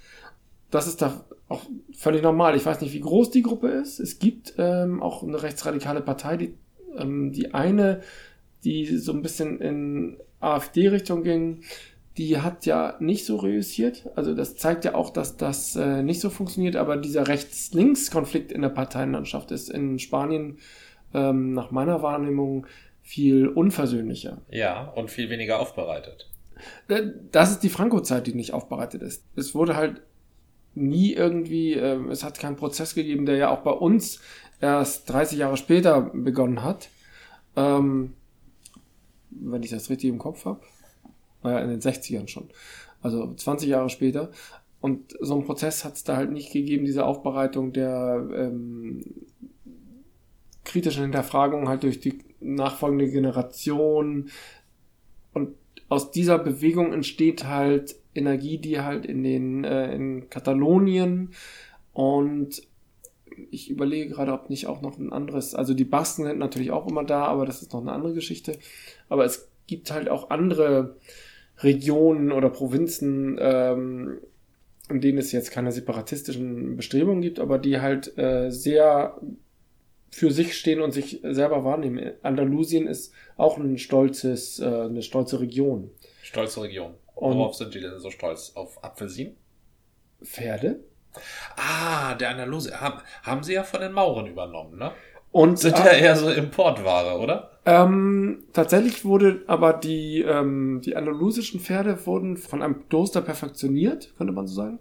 [0.71, 1.61] Das ist da auch
[1.97, 2.55] völlig normal.
[2.55, 3.99] Ich weiß nicht, wie groß die Gruppe ist.
[3.99, 6.53] Es gibt ähm, auch eine rechtsradikale Partei, die,
[6.97, 8.01] ähm, die eine,
[8.63, 11.63] die so ein bisschen in AfD-Richtung ging,
[12.17, 14.09] die hat ja nicht so reüssiert.
[14.15, 18.61] Also das zeigt ja auch, dass das äh, nicht so funktioniert, aber dieser Rechts-Links-Konflikt in
[18.61, 20.57] der Parteienlandschaft ist in Spanien
[21.13, 22.67] ähm, nach meiner Wahrnehmung
[23.01, 24.41] viel unversöhnlicher.
[24.51, 26.29] Ja, und viel weniger aufbereitet.
[26.87, 29.23] Äh, Das ist die Franco-Zeit, die nicht aufbereitet ist.
[29.35, 30.01] Es wurde halt
[30.75, 34.19] nie irgendwie, äh, es hat keinen Prozess gegeben, der ja auch bei uns
[34.61, 36.89] erst 30 Jahre später begonnen hat.
[37.55, 38.13] Ähm,
[39.31, 40.61] wenn ich das richtig im Kopf habe.
[41.41, 42.49] War ja in den 60ern schon.
[43.01, 44.31] Also 20 Jahre später.
[44.81, 49.03] Und so einen Prozess hat es da halt nicht gegeben, diese Aufbereitung der ähm,
[50.63, 54.29] kritischen Hinterfragung halt durch die nachfolgende Generation.
[55.33, 55.55] Und
[55.89, 61.31] aus dieser Bewegung entsteht halt Energie, die halt in den äh, in Katalonien
[61.93, 62.61] und
[63.51, 66.87] ich überlege gerade, ob nicht auch noch ein anderes, also die Basken sind natürlich auch
[66.87, 68.57] immer da, aber das ist noch eine andere Geschichte.
[69.07, 70.97] Aber es gibt halt auch andere
[71.59, 74.19] Regionen oder Provinzen, ähm,
[74.89, 79.19] in denen es jetzt keine separatistischen Bestrebungen gibt, aber die halt äh, sehr
[80.11, 82.13] für sich stehen und sich selber wahrnehmen.
[82.23, 85.91] Andalusien ist auch ein stolzes, äh, eine stolze Region.
[86.23, 86.95] Stolze Region.
[87.13, 88.53] Und- Worauf sind die denn so stolz?
[88.55, 89.35] Auf Apfelsinen?
[90.23, 90.79] Pferde.
[91.55, 92.79] Ah, der Andaluse.
[92.79, 94.91] Haben, haben sie ja von den Mauren übernommen, ne?
[95.31, 97.51] Und Sind ja eher so Importware, oder?
[97.65, 104.33] ähm, tatsächlich wurde aber die, ähm, die andalusischen Pferde wurden von einem Kloster perfektioniert, könnte
[104.33, 104.79] man so sagen.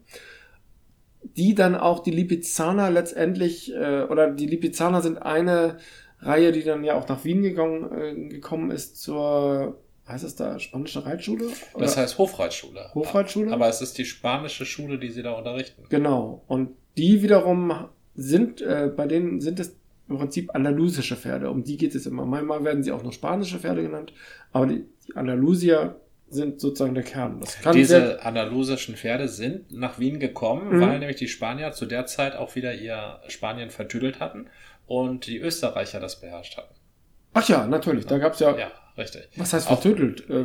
[1.37, 5.79] Die dann auch die Lipizzaner letztendlich, äh, oder die Lipizzaner sind eine
[6.21, 9.77] Reihe, die dann ja auch nach Wien gegangen, äh, gekommen ist zur,
[10.09, 11.47] heißt es da, spanische Reitschule?
[11.75, 11.85] Oder?
[11.85, 12.91] Das heißt Hofreitschule.
[12.95, 13.53] Hofreitschule?
[13.53, 15.85] Aber es ist die spanische Schule, die sie da unterrichten.
[15.91, 16.43] Genau.
[16.47, 19.77] Und die wiederum sind, äh, bei denen sind es
[20.09, 21.51] im Prinzip andalusische Pferde.
[21.51, 22.25] Um die geht es immer.
[22.25, 24.13] Manchmal werden sie auch noch spanische Pferde genannt.
[24.53, 27.41] Aber die, die Andalusier sind sozusagen der Kern.
[27.41, 30.81] Das kann sehr, Diese andalusischen Pferde sind nach Wien gekommen, Mhm.
[30.83, 34.47] weil nämlich die Spanier zu der Zeit auch wieder ihr Spanien vertüdelt hatten
[34.87, 36.75] und die Österreicher das beherrscht hatten.
[37.35, 38.05] ach ja, natürlich.
[38.07, 39.29] Da gab's ja, Ja, richtig.
[39.37, 40.29] was heißt Auch- vertödelt?
[40.29, 40.45] Äh,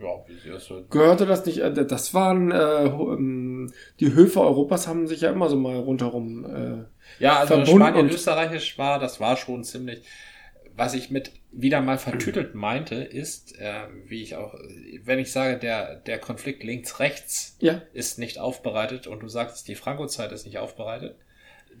[0.00, 4.40] Ja, wie sie das so gehörte das nicht, äh, das waren, äh, ähm, die Höfe
[4.40, 8.98] Europas haben sich ja immer so mal rundherum, äh, Ja, also verbunden Spanien österreichisch war,
[8.98, 10.02] das war schon ziemlich.
[10.76, 14.54] Was ich mit wieder mal vertüdelt meinte, ist, äh, wie ich auch,
[15.04, 19.76] wenn ich sage, der, der Konflikt links-rechts ja, ist nicht aufbereitet und du sagst, die
[19.76, 21.14] Franco-Zeit ist nicht aufbereitet.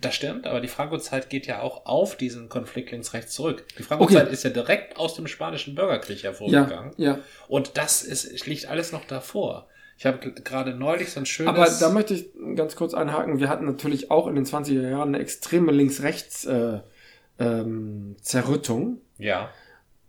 [0.00, 3.64] Das stimmt, aber die Franco-Zeit geht ja auch auf diesen Konflikt links-rechts zurück.
[3.78, 4.32] Die Franco-Zeit Okay.
[4.32, 6.92] ist ja direkt aus dem spanischen Bürgerkrieg ja, hervorgegangen.
[6.96, 7.18] ja.
[7.48, 9.68] Und das ist, liegt alles noch davor.
[9.96, 11.48] Ich habe gerade neulich so ein schönes.
[11.54, 12.26] Aber da möchte ich
[12.56, 13.38] ganz kurz einhaken.
[13.38, 16.80] Wir hatten natürlich auch in den 20er Jahren eine extreme Links-Rechts äh,
[17.38, 19.00] ähm, Zerrüttung.
[19.18, 19.50] ja.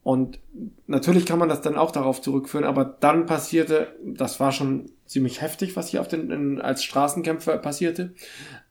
[0.06, 0.38] Und
[0.86, 5.42] natürlich kann man das dann auch darauf zurückführen, aber dann passierte, das war schon ziemlich
[5.42, 8.14] heftig, was hier auf den, in, als Straßenkämpfer passierte.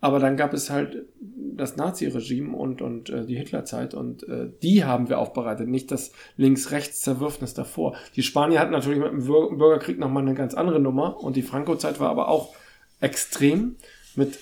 [0.00, 4.84] Aber dann gab es halt das Nazi-Regime und, und äh, die Hitlerzeit und äh, die
[4.84, 7.96] haben wir aufbereitet, nicht das Links-Rechts-Zerwürfnis davor.
[8.14, 11.42] Die Spanier hatten natürlich mit dem Bür- Bürgerkrieg nochmal eine ganz andere Nummer und die
[11.42, 12.54] Franco-Zeit war aber auch
[13.00, 13.74] extrem
[14.14, 14.38] mit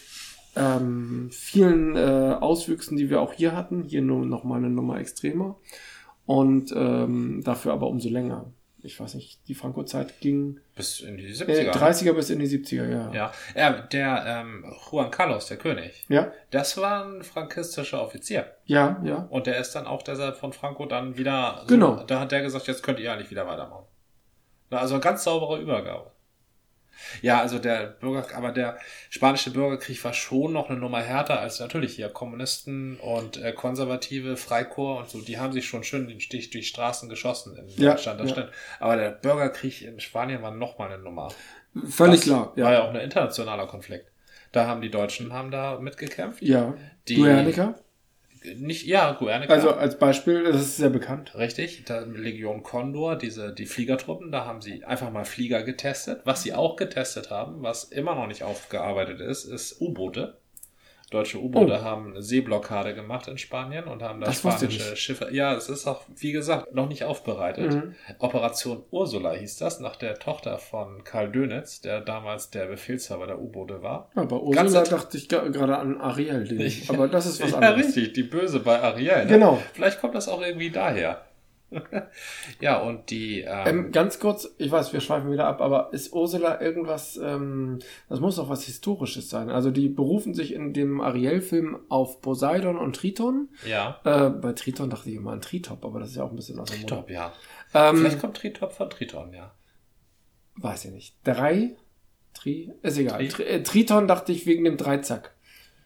[0.57, 3.85] ähm, vielen äh, Auswüchsen, die wir auch hier hatten.
[3.85, 5.57] Hier nur nochmal eine Nummer extremer
[6.27, 8.53] und ähm, dafür aber umso länger.
[8.85, 11.71] Ich weiß nicht, die Franco-Zeit ging Bis in die äh, 70er.
[11.71, 13.13] 30er bis in die 70er, ja.
[13.13, 18.47] Ja, ja der ähm, Juan Carlos, der König, Ja, das war ein frankistischer Offizier.
[18.65, 19.29] ja, ja.
[19.31, 21.59] Und der ist dann auch deshalb von Franco dann wieder.
[21.61, 22.03] So, Genau.
[22.05, 23.87] Da hat der gesagt, jetzt könnt ihr eigentlich wieder weitermachen.
[24.71, 26.11] Also ganz saubere Übergabe.
[27.21, 28.79] Ja, also der Bürger, aber der
[29.11, 34.37] spanische Bürgerkrieg war schon noch eine Nummer härter als natürlich hier Kommunisten und äh, Konservative,
[34.37, 35.27] Freikorps und so.
[35.27, 38.21] Die haben sich schon schön den Stich durch Straßen geschossen in Ja, Deutschland.
[38.21, 38.35] Das ja.
[38.35, 38.51] stimmt.
[38.81, 41.29] Aber der Bürgerkrieg in Spanien war noch mal eine Nummer.
[41.89, 42.53] Völlig Das klar.
[42.57, 44.07] War ja Ja, auch ein internationaler Konflikt.
[44.53, 46.43] Da haben die Deutschen haben da mitgekämpft.
[46.43, 46.75] ja.
[47.09, 47.75] Die- Guernica,
[48.57, 49.53] Nicht, ja, Guernica.
[49.53, 51.35] also als Beispiel, das ist sehr bekannt.
[51.35, 56.23] Richtig, da Legion Condor, diese, die Fliegertruppen, da haben sie einfach mal Flieger getestet.
[56.25, 60.42] Was sie auch getestet haben, was immer noch nicht aufgearbeitet ist, ist U-Boote.
[61.13, 64.97] Deutsche U-Boote haben eine Seeblockade gemacht in Spanien und haben da Das ich spanische.
[64.97, 65.29] Schiffe.
[65.31, 67.73] Ja, es ist auch, wie gesagt, noch nicht aufbereitet.
[67.75, 67.95] Mhm.
[68.19, 73.39] Operation Ursula hieß das, nach der Tochter von Karl Dönitz, der damals der Befehlshaber der
[73.41, 74.11] U-Boote war.
[74.17, 77.59] Ja, Ganz Ursula int- dachte ich gerade an Ariel, den, aber das ist was ja,
[77.59, 77.87] anderes.
[77.87, 79.27] richtig, die Böse bei Ariel.
[79.27, 79.27] Ne?
[79.27, 79.63] Genau.
[79.75, 81.23] Vielleicht kommt das auch irgendwie daher.
[82.61, 83.41] ja, und die.
[83.41, 87.79] Ähm, Ähm, ganz kurz, ich weiß, wir schweifen wieder ab, aber ist Ursula irgendwas, ähm,
[88.09, 89.51] das muss doch was Historisches sein.
[89.51, 93.49] Also die berufen sich in dem Ariel-Film auf Poseidon und Triton.
[93.67, 96.37] ja, Äh, bei Triton dachte ich immer an Tritop, aber das ist ja auch ein
[96.37, 96.81] bisschen aus dem.
[96.81, 97.33] Tritop, ja.
[97.75, 99.53] Ähm, Vielleicht kommt Tritop von Triton, ja.
[100.57, 101.17] weiß ich nicht.
[101.25, 101.77] Drei?
[102.35, 102.73] Tri?
[102.83, 103.19] Ist egal.
[103.21, 105.35] Tri- Tri äh, Triton dachte ich wegen dem Dreizack.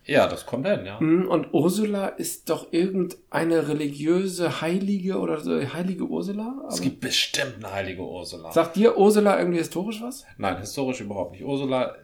[0.07, 1.01] Ja, das kommt hin, ja.
[1.01, 6.65] Mhm, Und Ursula ist doch irgendeine religiöse Heilige oder so, heilige Ursula?
[6.69, 8.53] Es gibt bestimmt eine heilige Ursula.
[8.53, 10.25] Sagt dir Ursula irgendwie historisch was?
[10.39, 11.45] Nein, historisch überhaupt nicht.
[11.45, 11.97] Ursula,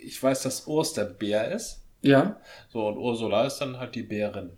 [0.00, 1.82] ich weiß, dass Urs der Bär ist.
[2.02, 2.40] Ja.
[2.68, 4.50] So, und Ursula ist dann halt die Bärin.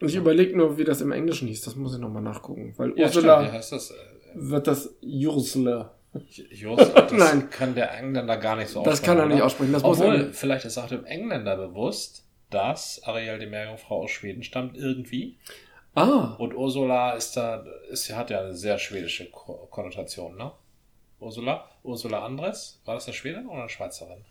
[0.00, 1.60] Und ich überlege nur, wie das im Englischen hieß.
[1.60, 2.74] Das muss ich nochmal nachgucken.
[2.76, 3.90] Weil Ja, Ursula stimmt, wie heißt das?
[3.92, 3.94] Äh,
[4.34, 5.94] wird das Ursula.
[6.28, 7.48] Just, das Nein.
[7.50, 9.46] kann der Engländer gar nicht so Das kann er nicht oder?
[9.46, 9.72] aussprechen.
[9.72, 14.10] Das muss Obwohl, er, vielleicht ist auch dem Engländer bewusst, dass Ariel die Meerjungfrau aus
[14.10, 15.38] Schweden stammt, irgendwie.
[15.94, 20.52] ah, Und Ursula ist da, ist, hat ja eine sehr schwedische Ko- Konnotation, ne?
[21.18, 21.68] Ursula?
[21.82, 22.80] Ursula Andres?
[22.84, 24.24] War das eine Schwedin oder eine Schweizerin?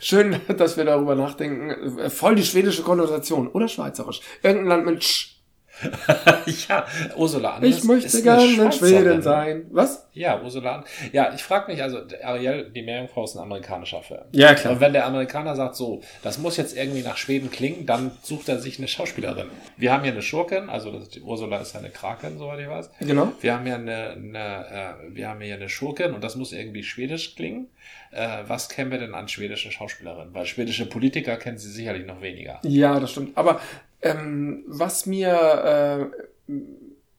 [0.00, 2.10] schön, dass wir darüber nachdenken.
[2.10, 3.48] Voll die schwedische Konnotation.
[3.48, 4.20] Oder schweizerisch.
[4.42, 5.37] Irgendein Land mit Sch.
[6.68, 6.86] ja,
[7.16, 7.78] Ursula Andres.
[7.78, 8.72] Ich möchte gerne in.
[8.72, 9.66] Schweden sein.
[9.70, 10.08] Was?
[10.12, 10.90] Ja, Ursula Andres.
[11.12, 14.22] Ja, ich frage mich, also Ariel, die Meerjungfrau ist ein amerikanischer Film.
[14.32, 18.10] Ja, Und wenn der Amerikaner sagt, so, das muss jetzt irgendwie nach Schweden klingen, dann
[18.22, 19.48] sucht er sich eine Schauspielerin.
[19.76, 22.90] Wir haben hier eine Schurkin, also das, die Ursula ist eine Kraken, soweit ich weiß.
[23.00, 23.32] Genau.
[23.40, 26.82] Wir haben ja eine, eine äh, wir haben hier eine Schurkin und das muss irgendwie
[26.82, 27.68] schwedisch klingen.
[28.10, 30.34] Äh, was kennen wir denn an schwedischen Schauspielerinnen?
[30.34, 32.60] Weil schwedische Politiker kennen sie sicherlich noch weniger.
[32.62, 33.36] Ja, das stimmt.
[33.36, 33.60] Aber
[34.02, 36.10] ähm, was mir,
[36.48, 36.52] äh,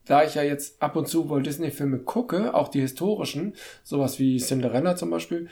[0.06, 4.38] da ich ja jetzt ab und zu Walt Disney-Filme gucke, auch die historischen, sowas wie
[4.38, 5.48] Cinderella zum Beispiel,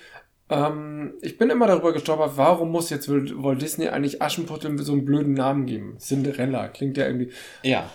[0.51, 5.05] ähm, ich bin immer darüber gestolpert, warum muss jetzt Walt Disney eigentlich Aschenputtel so einen
[5.05, 5.97] blöden Namen geben?
[5.99, 7.31] Cinderella klingt ja irgendwie.
[7.63, 7.91] Ja,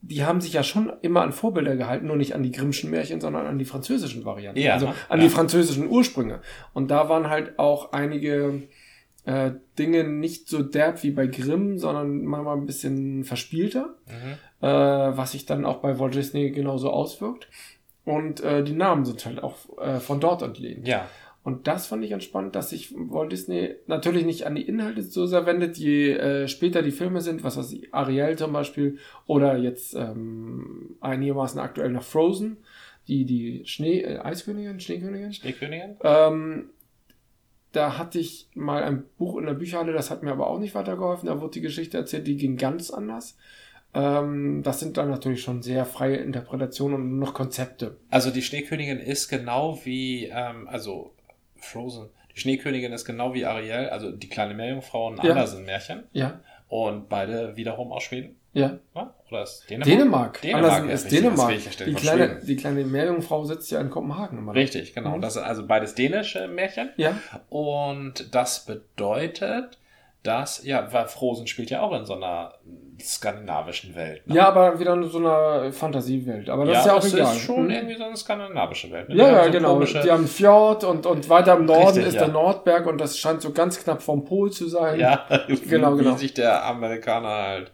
[0.00, 3.20] Die haben sich ja schon immer an Vorbilder gehalten, nur nicht an die Grimmschen Märchen,
[3.20, 4.60] sondern an die französischen Varianten.
[4.60, 5.24] Ja, also an Ja.
[5.24, 6.40] die französischen Ursprünge.
[6.72, 8.62] Und da waren halt auch einige
[9.28, 14.66] äh, Dinge nicht so derb wie bei Grimm, sondern manchmal ein bisschen verspielter, mhm.
[14.66, 17.48] äh, was sich dann auch bei Walt Disney genauso auswirkt.
[18.06, 20.88] Und äh, die Namen sind halt auch äh, von dort entlehnt.
[20.88, 21.06] ja,
[21.42, 25.26] Und das fand ich entspannt, dass sich Walt Disney natürlich nicht an die Inhalte so
[25.26, 29.58] sehr wendet, je äh, später die Filme sind, was weiß ich, Ariel zum Beispiel oder
[29.58, 32.56] jetzt ähm, einigermaßen aktuell noch Frozen,
[33.08, 35.34] die, die Schnee, äh, Eiskönigin, Schneekönigin.
[35.34, 35.96] Schneekönigin?
[36.02, 36.70] Ähm,
[37.72, 40.74] da hatte ich mal ein Buch in der Bücherhalle, das hat mir aber auch nicht
[40.74, 41.28] weitergeholfen.
[41.28, 43.36] Da wurde die Geschichte erzählt, die ging ganz anders.
[43.94, 47.96] Ähm, das sind dann natürlich schon sehr freie Interpretationen und noch Konzepte.
[48.10, 51.12] Also die Schneekönigin ist genau wie, ähm, also
[51.56, 52.08] Frozen.
[52.34, 55.30] Die Schneekönigin ist genau wie Ariel, also die kleine Meerjungfrau und Ja.
[55.30, 56.04] Andersen-Märchen.
[56.12, 58.36] Ja, Und beide wiederum aus Schweden.
[58.52, 58.78] Ja.
[58.94, 59.14] Ja?
[59.30, 59.86] Oder ist Dänemark?
[59.90, 60.40] Dänemark.
[60.42, 61.54] Dänemark, ja, ist richtig, Dänemark.
[61.54, 64.54] das ja stellen, Die kleine, die kleine Meerjungfrau sitzt ja in Kopenhagen immer.
[64.54, 65.16] Richtig, genau.
[65.16, 65.20] Mhm.
[65.20, 66.90] Das sind also beides dänische Märchen.
[66.96, 67.18] Ja,
[67.50, 69.78] Und das bedeutet,
[70.22, 72.54] dass, ja, weil Frozen spielt ja auch in so einer
[73.00, 74.26] skandinavischen Welt.
[74.26, 74.34] ne?
[74.34, 76.50] ja, aber wieder in so einer Fantasiewelt.
[76.50, 77.36] Aber das ist ja auch das egal.
[77.36, 77.70] ist schon Mhm.
[77.70, 79.08] irgendwie so eine skandinavische Welt.
[79.08, 79.14] ne?
[79.16, 79.74] Ja, ja, so genau.
[79.74, 82.24] komische- Die haben einen Fjord und, und weiter im Norden Richtig, ist ja.
[82.24, 84.98] der Nordberg und das scheint so ganz knapp vom Pol zu sein.
[84.98, 85.26] Ja,
[85.68, 86.16] Genau, wie genau.
[86.16, 87.72] sich der Amerikaner halt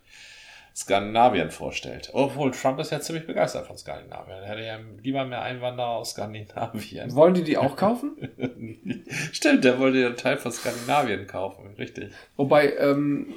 [0.76, 2.10] Skandinavien vorstellt.
[2.12, 4.38] Obwohl Trump ist ja ziemlich begeistert von Skandinavien.
[4.42, 7.14] Er hätte ja lieber mehr Einwanderer aus Skandinavien.
[7.14, 8.16] Wollen die die auch kaufen?
[9.32, 11.74] Stimmt, der wollte ja einen Teil von Skandinavien kaufen.
[11.78, 12.12] Richtig.
[12.37, 13.32] Wobei, ähm,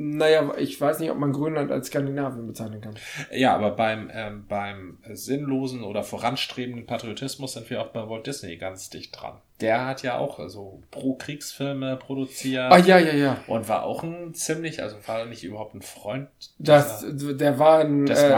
[0.00, 2.94] naja, ich weiß nicht, ob man Grönland als Skandinavien bezeichnen kann.
[3.32, 8.56] Ja, aber beim, ähm, beim sinnlosen oder voranstrebenden Patriotismus sind wir auch bei Walt Disney
[8.56, 9.34] ganz dicht dran.
[9.60, 12.70] Der hat ja auch so Pro-Kriegsfilme produziert.
[12.70, 13.36] Ah, ja, ja, ja.
[13.48, 16.28] Und war auch ein ziemlich, also war er nicht überhaupt ein Freund.
[16.60, 18.28] Das, dieser- der war ein, Des äh,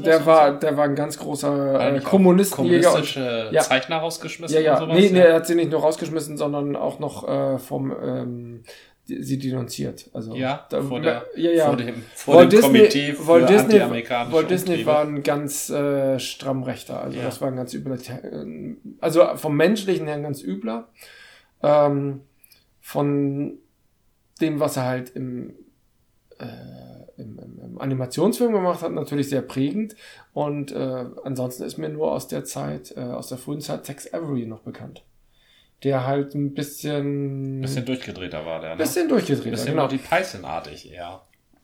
[0.00, 0.58] der war, so?
[0.60, 3.60] der war ein ganz großer äh, auch Kommunistenjäger und kommunistische Ja.
[3.62, 4.74] Zeichner rausgeschmissen Ja, ja.
[4.74, 4.96] und sowas.
[5.00, 8.62] nee, nee, er hat sie nicht nur rausgeschmissen, sondern auch noch äh, vom ähm,
[9.06, 10.08] sie denunziert.
[10.12, 11.66] Also Ja, da, vor, der, ja, ja.
[11.66, 15.68] vor dem, vor Walt dem Disney, Komitee für Walt Disney, Walt Disney war ein ganz
[15.70, 17.02] äh, stramm Rechter.
[17.02, 17.24] Also Ja.
[17.24, 20.88] das war ein ganz übler, äh, also vom menschlichen her ein ganz übler.
[21.62, 22.20] Ähm,
[22.80, 23.58] von
[24.40, 25.54] dem, was er halt im,
[26.38, 29.94] äh, im, im, im Animationsfilm gemacht hat, natürlich sehr prägend.
[30.32, 34.12] Und äh, ansonsten ist mir nur aus der Zeit, äh, aus der frühen Zeit Tex
[34.12, 35.04] Avery noch bekannt.
[35.82, 37.60] Der halt ein bisschen.
[37.60, 38.76] Bisschen durchgedrehter war der, ne?
[38.76, 39.88] Bisschen durchgedrehter, Bisschen genau.
[39.88, 41.22] die Python-artig eher.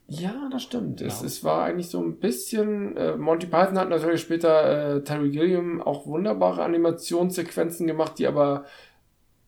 [0.08, 1.00] Ja, das stimmt.
[1.00, 1.26] Es, Ja.
[1.26, 2.96] es war eigentlich so ein bisschen.
[2.96, 8.64] Äh, Monty Python hat natürlich später äh, Terry Gilliam auch wunderbare Animationssequenzen gemacht, die aber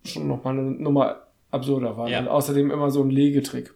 [0.05, 2.09] schon nochmal eine Nummer absurder waren.
[2.11, 2.19] Ja.
[2.21, 3.73] Und außerdem immer so ein Legetrick.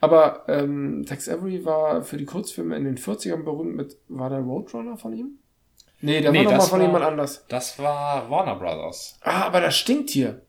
[0.00, 3.98] Aber ähm, Tex Avery war für die Kurzfilme in den 40ern berühmt mit.
[4.08, 5.38] War der Roadrunner von ihm?
[6.02, 7.44] Nee, der Nee, war nochmal von war- jemand anders.
[7.48, 9.18] Das war Warner Brothers.
[9.22, 10.42] Ah, aber das stinkt hier.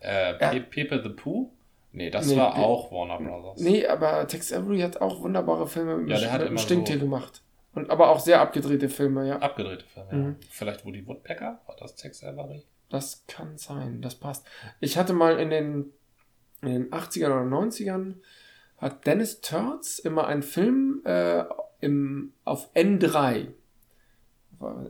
[0.00, 0.50] Äh, Ja.
[0.50, 1.52] Pe Pepe the Pooh?
[1.92, 3.60] Nee, das Nee, war Pe- auch Warner Brothers.
[3.60, 7.02] Nee, aber Tex Avery hat auch wunderbare Filme mit, Ja, der hat mit Stinktier so-
[7.04, 7.42] gemacht.
[7.74, 9.38] Und aber auch sehr abgedrehte Filme, ja.
[9.38, 10.16] Abgedrehte Filme, ja.
[10.18, 10.36] Mhm.
[10.50, 11.60] Vielleicht Woody Woodpecker?
[11.66, 12.64] War das Tex Avery?
[12.90, 14.46] Das kann sein, das passt.
[14.80, 15.92] Ich hatte mal in den,
[16.60, 18.16] in den 80ern oder 90ern
[18.78, 21.44] hat Dennis Turz immer einen Film äh,
[21.80, 23.48] im, auf N3.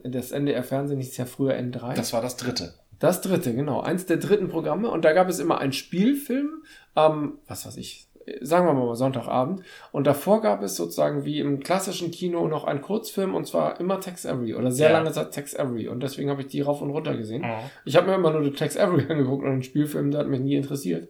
[0.04, 1.94] Das NDR-Fernsehen hieß ja früher N3.
[1.94, 2.74] Das war das dritte.
[2.98, 3.80] Das dritte, genau.
[3.80, 4.90] Eins der dritten Programme.
[4.90, 6.62] Und da gab es immer einen Spielfilm
[6.94, 8.06] am, was weiß ich,
[8.40, 9.62] sagen wir mal Sonntagabend.
[9.90, 13.98] Und davor gab es sozusagen wie im klassischen Kino noch einen Kurzfilm und zwar immer
[14.00, 14.98] Tex Avery oder sehr Ja.
[14.98, 15.88] lange Zeit Tex Avery.
[15.88, 17.42] Und deswegen habe ich die rauf und runter gesehen.
[17.42, 17.54] Mhm.
[17.84, 20.40] Ich habe mir immer nur den Tex Avery angeguckt und den Spielfilm, der hat mich
[20.40, 21.08] nie interessiert.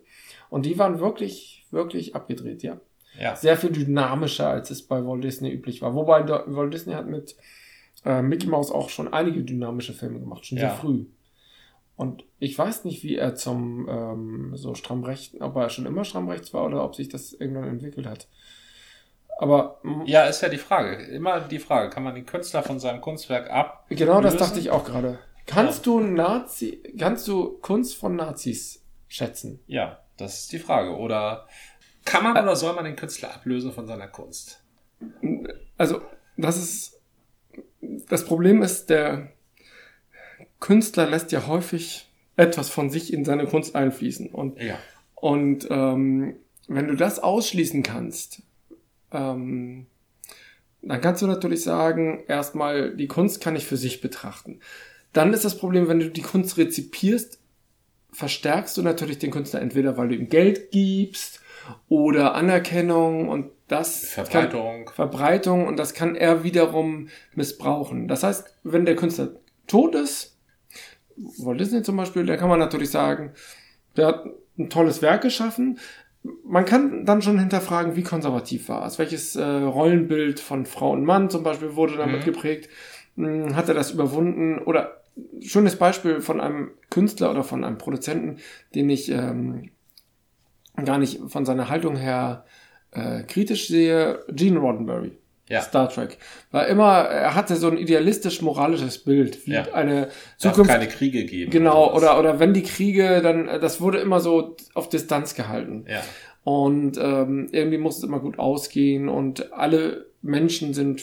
[0.48, 2.80] Und die waren wirklich, wirklich abgedreht, ja.
[3.20, 3.36] Ja.
[3.36, 5.94] Sehr viel dynamischer, als es bei Walt Disney üblich war.
[5.94, 7.36] Wobei Walt Disney hat mit
[8.04, 10.74] äh, Mickey Mouse auch schon einige dynamische Filme gemacht, schon sehr Ja.
[10.74, 11.06] früh.
[11.96, 16.04] Und ich weiß nicht, wie er zum ähm, so stramm rechts, ob er schon immer
[16.04, 18.28] stramm rechts war oder ob sich das irgendwann entwickelt hat.
[19.38, 20.96] Aber Ja, ist ja die Frage.
[21.06, 21.90] Immer die Frage.
[21.90, 23.86] Kann man den Künstler von seinem Kunstwerk ab?
[23.88, 25.18] genau das dachte ich auch gerade.
[25.46, 29.60] Kannst du Nazi, kannst du Kunst von Nazis schätzen?
[29.66, 30.96] Ja, das ist die Frage.
[30.96, 31.46] Oder
[32.04, 34.62] kann man oder soll man den Künstler ablösen von seiner Kunst?
[35.76, 36.00] Also,
[36.36, 36.91] das ist.
[38.08, 39.28] Das Problem ist, der
[40.60, 44.28] Künstler lässt ja häufig etwas von sich in seine Kunst einfließen.
[44.28, 44.78] Und, Ja.
[45.14, 46.36] und ähm,
[46.68, 48.42] wenn du das ausschließen kannst,
[49.10, 49.86] ähm,
[50.80, 54.60] dann kannst du natürlich sagen, erstmal, die Kunst kann ich für sich betrachten.
[55.12, 57.38] Dann ist das Problem, wenn du die Kunst rezipierst,
[58.12, 61.40] verstärkst du natürlich den Künstler entweder, weil du ihm Geld gibst
[61.88, 64.90] oder Anerkennung und das kann, Verbreitung.
[64.94, 68.06] Verbreitung und das kann er wiederum missbrauchen.
[68.06, 69.30] Das heißt, wenn der Künstler
[69.66, 70.38] tot ist,
[71.38, 73.32] Walt Disney zum Beispiel, da kann man natürlich sagen,
[73.96, 74.24] der hat
[74.58, 75.78] ein tolles Werk geschaffen.
[76.44, 78.98] Man kann dann schon hinterfragen, wie konservativ war es.
[78.98, 82.24] Welches äh, Rollenbild von Frau und Mann zum Beispiel wurde damit Mhm.
[82.24, 82.68] geprägt?
[83.16, 84.58] Hm, Hat er das überwunden?
[84.58, 85.02] Oder
[85.40, 88.38] schönes Beispiel von einem Künstler oder von einem Produzenten,
[88.74, 89.70] den ich ähm,
[90.84, 92.44] gar nicht von seiner Haltung her
[92.92, 95.12] äh, kritisch sehe, Gene Roddenberry.
[95.48, 95.60] Ja.
[95.60, 96.16] Star Trek.
[96.50, 99.72] War immer, er hatte so ein idealistisch-moralisches Bild, wie Ja.
[99.74, 100.06] eine
[100.40, 100.70] Darf Zukunft.
[100.70, 101.50] keine Kriege geben.
[101.50, 102.02] Genau, sowas.
[102.02, 105.84] oder, oder wenn die Kriege, dann, äh, das wurde immer so auf Distanz gehalten.
[105.88, 106.00] Ja.
[106.44, 111.02] Und ähm, irgendwie muss es immer gut ausgehen und alle Menschen sind,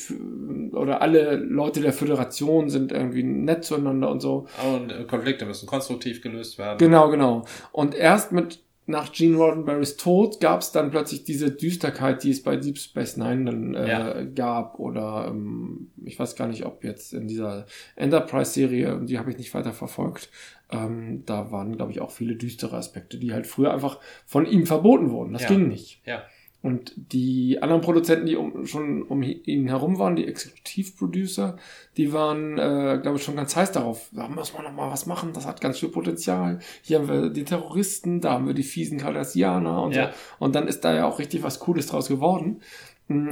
[0.71, 4.47] oder alle Leute der Föderation sind irgendwie nett zueinander und so.
[4.73, 6.78] Und äh, Konflikte müssen konstruktiv gelöst werden.
[6.78, 7.45] Genau, genau.
[7.71, 12.41] Und erst mit nach Gene Roddenberrys Tod gab es dann plötzlich diese Düsterkeit, die es
[12.43, 14.23] bei Deep Space Nine dann äh, Ja.
[14.23, 14.80] gab.
[14.80, 19.54] Oder ähm, ich weiß gar nicht, ob jetzt in dieser Enterprise-Serie, die habe ich nicht
[19.54, 20.30] weiter verfolgt,
[20.71, 24.65] ähm, da waren, glaube ich, auch viele düstere Aspekte, die halt früher einfach von ihm
[24.65, 25.34] verboten wurden.
[25.34, 25.47] Das Ja.
[25.49, 26.02] ging nicht.
[26.06, 26.23] Ja.
[26.62, 31.58] Und die anderen Produzenten, die um, schon um ihn herum waren, die Exekutivproducer,
[31.95, 34.10] die waren, äh, glaube ich, schon ganz heiß darauf.
[34.12, 36.60] Da muss man noch mal was machen, das hat ganz viel Potenzial.
[36.82, 40.08] Hier haben wir die Terroristen, da haben wir die fiesen Cardassianer und Ja.
[40.12, 40.45] so.
[40.45, 42.62] Und dann ist da ja auch richtig was Cooles draus geworden.
[43.08, 43.30] Mm,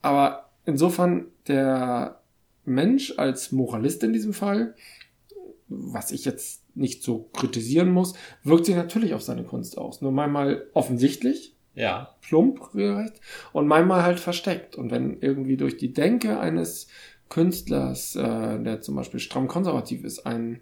[0.00, 2.20] Aber insofern der
[2.64, 4.76] Mensch als Moralist in diesem Fall,
[5.66, 8.14] was ich jetzt nicht so kritisieren muss,
[8.44, 10.00] wirkt sich natürlich auf seine Kunst aus.
[10.00, 12.14] Nur manchmal offensichtlich, Ja.
[12.22, 13.20] plump gerecht
[13.52, 14.76] und manchmal halt versteckt.
[14.76, 16.88] Und wenn irgendwie durch die Denke eines
[17.28, 20.60] Künstlers, äh, der zum Beispiel stramm konservativ ist, ein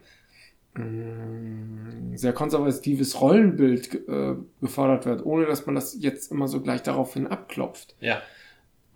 [0.74, 6.82] mh, sehr konservatives Rollenbild äh, gefordert wird, ohne dass man das jetzt immer so gleich
[6.82, 7.96] daraufhin abklopft.
[8.00, 8.20] Ja.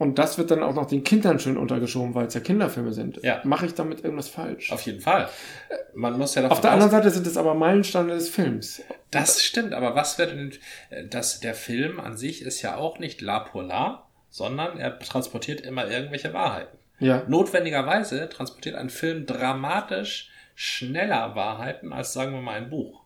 [0.00, 3.22] Und das wird dann auch noch den Kindern schön untergeschoben, weil es ja Kinderfilme sind.
[3.22, 3.42] Ja.
[3.44, 4.72] Mache ich damit irgendwas falsch?
[4.72, 5.28] Auf jeden Fall.
[5.92, 8.80] Man muss ja davon Auf der anderen Seite sind es aber Meilensteine des Films.
[9.10, 10.52] Das stimmt, aber was wird denn,
[10.88, 14.98] äh, das, der Film an sich ist ja auch nicht la pour la, sondern er
[14.98, 16.78] transportiert immer irgendwelche Wahrheiten.
[16.98, 17.22] Ja.
[17.28, 23.02] Notwendigerweise transportiert ein Film dramatisch schneller Wahrheiten als, sagen wir mal, ein Buch.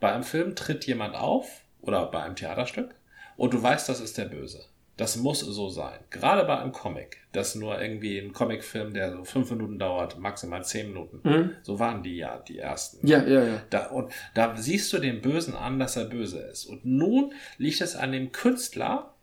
[0.00, 2.96] Bei einem Film tritt jemand auf, oder bei einem Theaterstück,
[3.36, 4.64] und du weißt, das ist der Böse.
[4.96, 5.98] Das muss so sein.
[6.10, 7.18] Gerade bei einem Comic.
[7.32, 11.20] Das nur irgendwie ein Comicfilm, der so fünf Minuten dauert, maximal zehn Minuten.
[11.22, 11.50] Mhm.
[11.62, 13.06] So waren die ja, die ersten.
[13.06, 13.62] Ja, ja, ja.
[13.70, 16.66] Da, und da siehst du dem Bösen an, dass er böse ist.
[16.66, 19.14] Und nun liegt es an dem Künstler,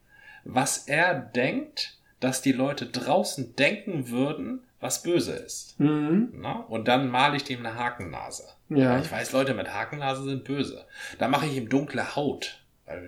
[0.43, 5.79] was er denkt, dass die Leute draußen denken würden, was böse ist.
[5.79, 6.33] Mhm.
[6.35, 6.61] Na?
[6.67, 8.45] Und dann male ich dem eine Hakennase.
[8.69, 8.99] Ja.
[8.99, 10.85] Ich weiß, Leute mit Hakennase sind böse.
[11.17, 12.61] Da mache ich ihm dunkle Haut.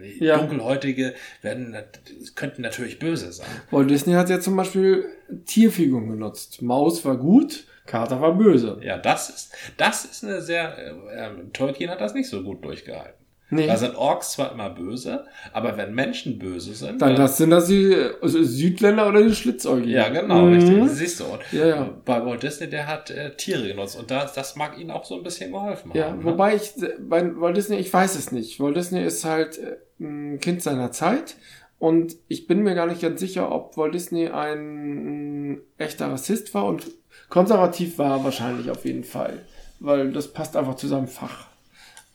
[0.03, 0.37] Die Ja.
[0.37, 1.75] Dunkelhäutige werden,
[2.35, 3.47] könnten natürlich böse sein.
[3.71, 5.05] Walt Disney hat ja zum Beispiel
[5.45, 6.61] Tierfiguren genutzt.
[6.61, 8.79] Maus war gut, Kater war böse.
[8.83, 10.91] Ja, das ist, das ist eine sehr, äh,
[11.25, 13.20] ähm, Tolkien hat das nicht so gut durchgehalten.
[13.53, 13.67] Nee.
[13.67, 17.67] Da sind Orks zwar immer böse, aber wenn Menschen böse sind, Dann das sind das
[17.67, 19.91] die äh, Südländer oder die Schlitzäugigen.
[19.91, 20.53] ja, genau, Mhm.
[20.53, 20.89] richtig.
[20.97, 21.25] Siehst du.
[21.25, 21.89] Und Ja, ja.
[22.05, 25.15] bei Walt Disney, der hat äh, Tiere genutzt und das, das mag ihnen auch so
[25.15, 26.19] ein bisschen geholfen Ja, haben.
[26.19, 26.25] ne?
[26.25, 28.59] wobei ich bei Walt Disney, ich weiß es nicht.
[28.61, 31.35] Walt Disney ist halt äh, ein Kind seiner Zeit
[31.77, 36.53] und ich bin mir gar nicht ganz sicher, ob Walt Disney ein, ein echter Rassist
[36.53, 36.85] war und
[37.29, 39.39] konservativ war wahrscheinlich auf jeden Fall,
[39.81, 41.47] weil das passt einfach zu seinem Fach.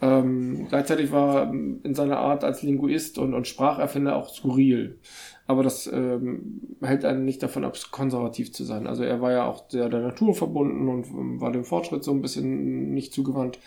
[0.03, 4.99] Ähm, gleichzeitig war in seiner Art als Linguist und, und Spracherfinder auch skurril.
[5.47, 8.87] Aber das ähm, hält einen nicht davon ab, konservativ zu sein.
[8.87, 12.11] Also er war ja auch sehr der Natur verbunden und ähm, war dem Fortschritt so
[12.13, 13.59] ein bisschen nicht zugewandt.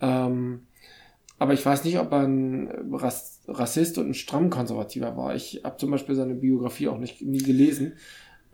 [0.00, 0.66] Ähm,
[1.38, 5.34] aber ich weiß nicht, ob er ein Rass Rassist und ein stramm Konservativer war.
[5.34, 7.94] Ich habe zum Beispiel seine Biografie auch nicht nie gelesen.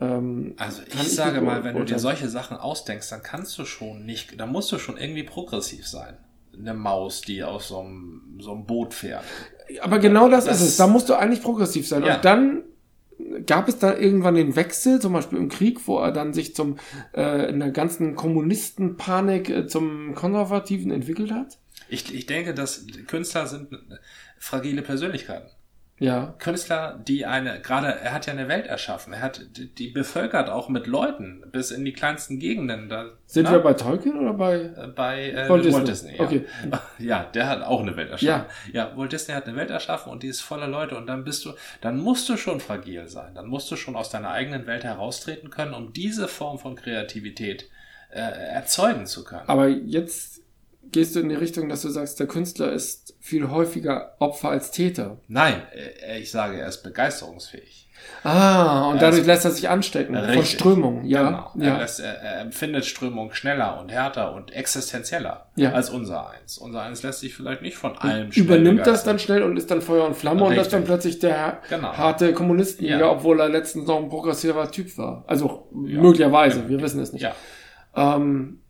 [0.01, 3.59] Ähm, Also ich Kann ich sage mal, wenn du dir solche Sachen ausdenkst, dann kannst
[3.59, 6.16] du schon nicht, dann musst du schon irgendwie progressiv sein.
[6.59, 9.25] Eine Maus, die aus so einem, so einem Boot fährt.
[9.81, 10.77] Aber genau das, Das- ist es.
[10.77, 12.05] Da musst du eigentlich progressiv sein.
[12.05, 12.17] Ja.
[12.17, 12.63] Und dann
[13.47, 16.77] gab es da irgendwann den Wechsel, zum Beispiel im Krieg, wo er dann sich zum
[17.15, 21.59] äh, in der ganzen Kommunistenpanik äh, zum Konservativen entwickelt hat.
[21.89, 23.69] Ich, ich denke, dass Künstler sind
[24.39, 25.49] fragile Persönlichkeiten.
[26.01, 26.35] Ja.
[26.39, 29.13] Künstler, die eine, gerade, er hat ja eine Welt erschaffen.
[29.13, 29.43] Er hat
[29.79, 32.89] die, bevölkert auch mit Leuten bis in die kleinsten Gegenden.
[32.89, 36.17] Da, Sind na, wir bei Tolkien oder bei äh, bei äh, Walt Walt, Disney?
[36.17, 36.17] Disney?
[36.17, 36.25] ja.
[36.25, 36.45] Okay.
[36.99, 38.47] ja, der hat auch eine Welt erschaffen.
[38.73, 38.97] Ja.
[38.97, 41.53] Walt Disney hat eine Welt erschaffen und die ist voller Leute und dann bist du,
[41.81, 43.35] dann musst du schon fragil sein.
[43.35, 47.71] Dann musst du schon aus deiner eigenen Welt heraustreten können, um diese Form von Kreativität
[48.11, 49.49] äh, erzeugen zu können.
[49.49, 50.34] Aber jetzt
[50.95, 54.71] gehst du in die Richtung, dass du sagst, der Künstler ist viel häufiger Opfer als
[54.71, 55.19] Täter.
[55.29, 55.61] Nein,
[56.07, 57.83] äh, ich sage, er ist begeisterungsfähig.
[58.23, 60.51] Ah, und dadurch Also- lässt er sich anstecken von Richtig.
[60.59, 61.05] Strömung.
[61.05, 61.51] Ja, Genau.
[61.59, 61.79] Er, ja.
[61.79, 65.73] lässt, er, er empfindet Strömung schneller und härter und existenzieller Ja.
[65.73, 66.59] als unser eins.
[66.59, 69.71] Unser eins lässt sich vielleicht nicht von allem schnell Übernimmt das dann schnell und ist
[69.71, 70.63] dann Feuer und Flamme und Richtig.
[70.67, 71.93] ist dann plötzlich der Genau.
[71.97, 73.11] harte Kommunistenjäger, Ja.
[73.11, 75.25] obwohl er letztens noch ein progressiver Typ war.
[75.27, 77.27] Also möglicherweise, wir wissen es nicht.
[77.97, 78.61] Ähm,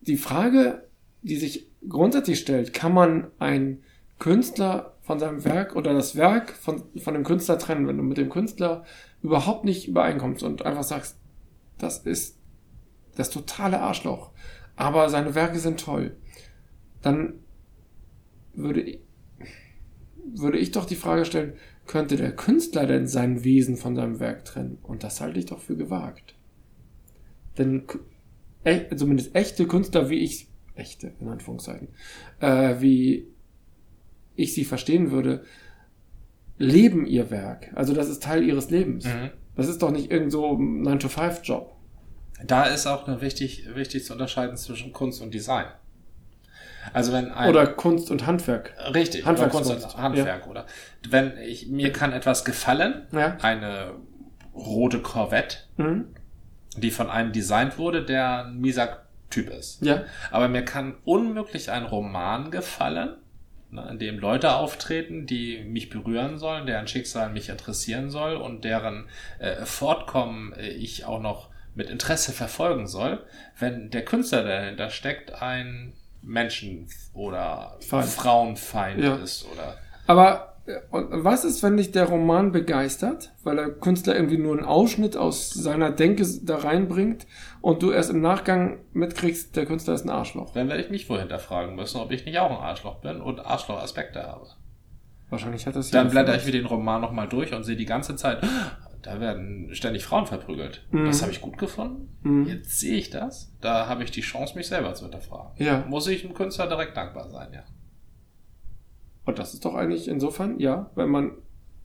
[0.00, 0.85] die Frage,
[1.26, 3.82] die sich grundsätzlich stellt, kann man einen
[4.18, 8.16] Künstler von seinem Werk oder das Werk von, von dem Künstler trennen, wenn du mit
[8.16, 8.84] dem Künstler
[9.22, 11.18] überhaupt nicht übereinkommst und einfach sagst,
[11.78, 12.38] das ist
[13.16, 14.30] das totale Arschloch,
[14.76, 16.16] aber seine Werke sind toll,
[17.02, 17.40] dann
[18.54, 19.00] würde ich,
[20.32, 21.54] würde ich doch die Frage stellen,
[21.86, 24.78] könnte der Künstler denn sein Wesen von seinem Werk trennen?
[24.82, 26.34] Und das halte ich doch für gewagt.
[27.58, 27.84] Denn
[28.64, 31.88] e zumindest echte Künstler, wie ich, echte, in Anführungszeichen,
[32.40, 33.26] äh, wie
[34.34, 35.44] ich sie verstehen würde,
[36.58, 37.70] leben ihr Werk.
[37.74, 39.04] Also das ist Teil ihres Lebens.
[39.04, 39.30] Mhm.
[39.56, 41.72] Das ist doch nicht irgend so ein 9-to-5-Job.
[42.46, 45.64] da ist auch nur wichtig, wichtig zu unterscheiden zwischen Kunst und Design.
[46.92, 48.74] Also wenn ein Oder Kunst und Handwerk.
[48.94, 49.70] richtig Handwerkskunst.
[49.70, 50.66] Kunst und Handwerk oder
[51.08, 53.38] wenn ich mir kann etwas gefallen, Ja.
[53.40, 53.94] eine
[54.54, 56.08] rote Corvette, Mhm.
[56.76, 59.82] die von einem designt wurde, der ein mieser Typ ist.
[59.82, 60.04] Ja.
[60.30, 63.16] Aber mir kann unmöglich ein Roman gefallen,
[63.70, 68.64] ne, in dem Leute auftreten, die mich berühren sollen, deren Schicksal mich interessieren soll und
[68.64, 69.08] deren
[69.38, 73.22] äh, Fortkommen äh, ich auch noch mit Interesse verfolgen soll,
[73.58, 78.08] wenn der Künstler, der dahinter steckt, ein Menschen- oder Feind.
[78.08, 79.16] Frauenfeind Ja.
[79.16, 80.55] ist oder Aber
[80.90, 85.16] und was ist, wenn dich der Roman begeistert, weil der Künstler irgendwie nur einen Ausschnitt
[85.16, 87.26] aus seiner Denke da reinbringt
[87.60, 90.52] und du erst im Nachgang mitkriegst, der Künstler ist ein Arschloch?
[90.54, 93.40] dann werde ich mich wohl hinterfragen müssen, ob ich nicht auch ein Arschloch bin und
[93.40, 94.46] Arschloch-Aspekte habe.
[95.28, 98.16] Wahrscheinlich hat das Dann blätter ich mir den Roman nochmal durch und sehe die ganze
[98.16, 98.42] Zeit,
[99.02, 100.84] da werden ständig Frauen verprügelt.
[100.90, 101.06] Mhm.
[101.06, 102.16] Das habe ich gut gefunden.
[102.22, 102.46] Mhm.
[102.46, 103.52] Jetzt sehe ich das.
[103.60, 105.52] Da habe ich die Chance, mich selber zu hinterfragen.
[105.64, 105.84] Ja.
[105.88, 107.62] Muss ich dem Künstler direkt dankbar sein, ja.
[109.26, 111.32] Und das ist doch eigentlich insofern, ja, wenn man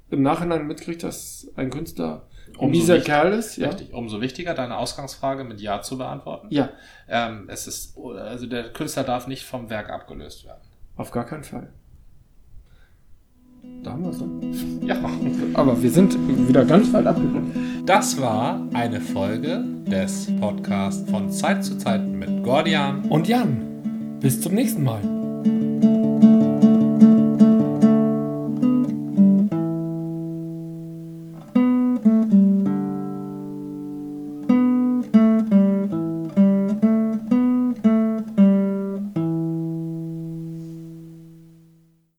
[0.10, 2.28] im Nachhinein mitkriegt, dass ein Künstler
[2.58, 3.22] Umso mieser wichtiger.
[3.22, 3.70] Kerl ist, ja.
[3.70, 3.94] Richtig.
[3.94, 6.48] Umso wichtiger, deine Ausgangsfrage mit Ja zu beantworten.
[6.52, 6.70] Ja,
[7.08, 10.62] Ähm, es ist, also der Künstler darf nicht vom Werk abgelöst werden.
[10.98, 11.70] auf gar keinen Fall.
[13.84, 14.22] Da haben wir es.
[14.86, 14.98] Ja,
[15.54, 16.16] aber wir sind
[16.48, 17.84] wieder ganz weit abgekommen.
[17.86, 24.42] Das war eine Folge des Podcasts von Zeit zu Zeit mit Gordian Und Jan, bis
[24.42, 25.02] zum nächsten Mal.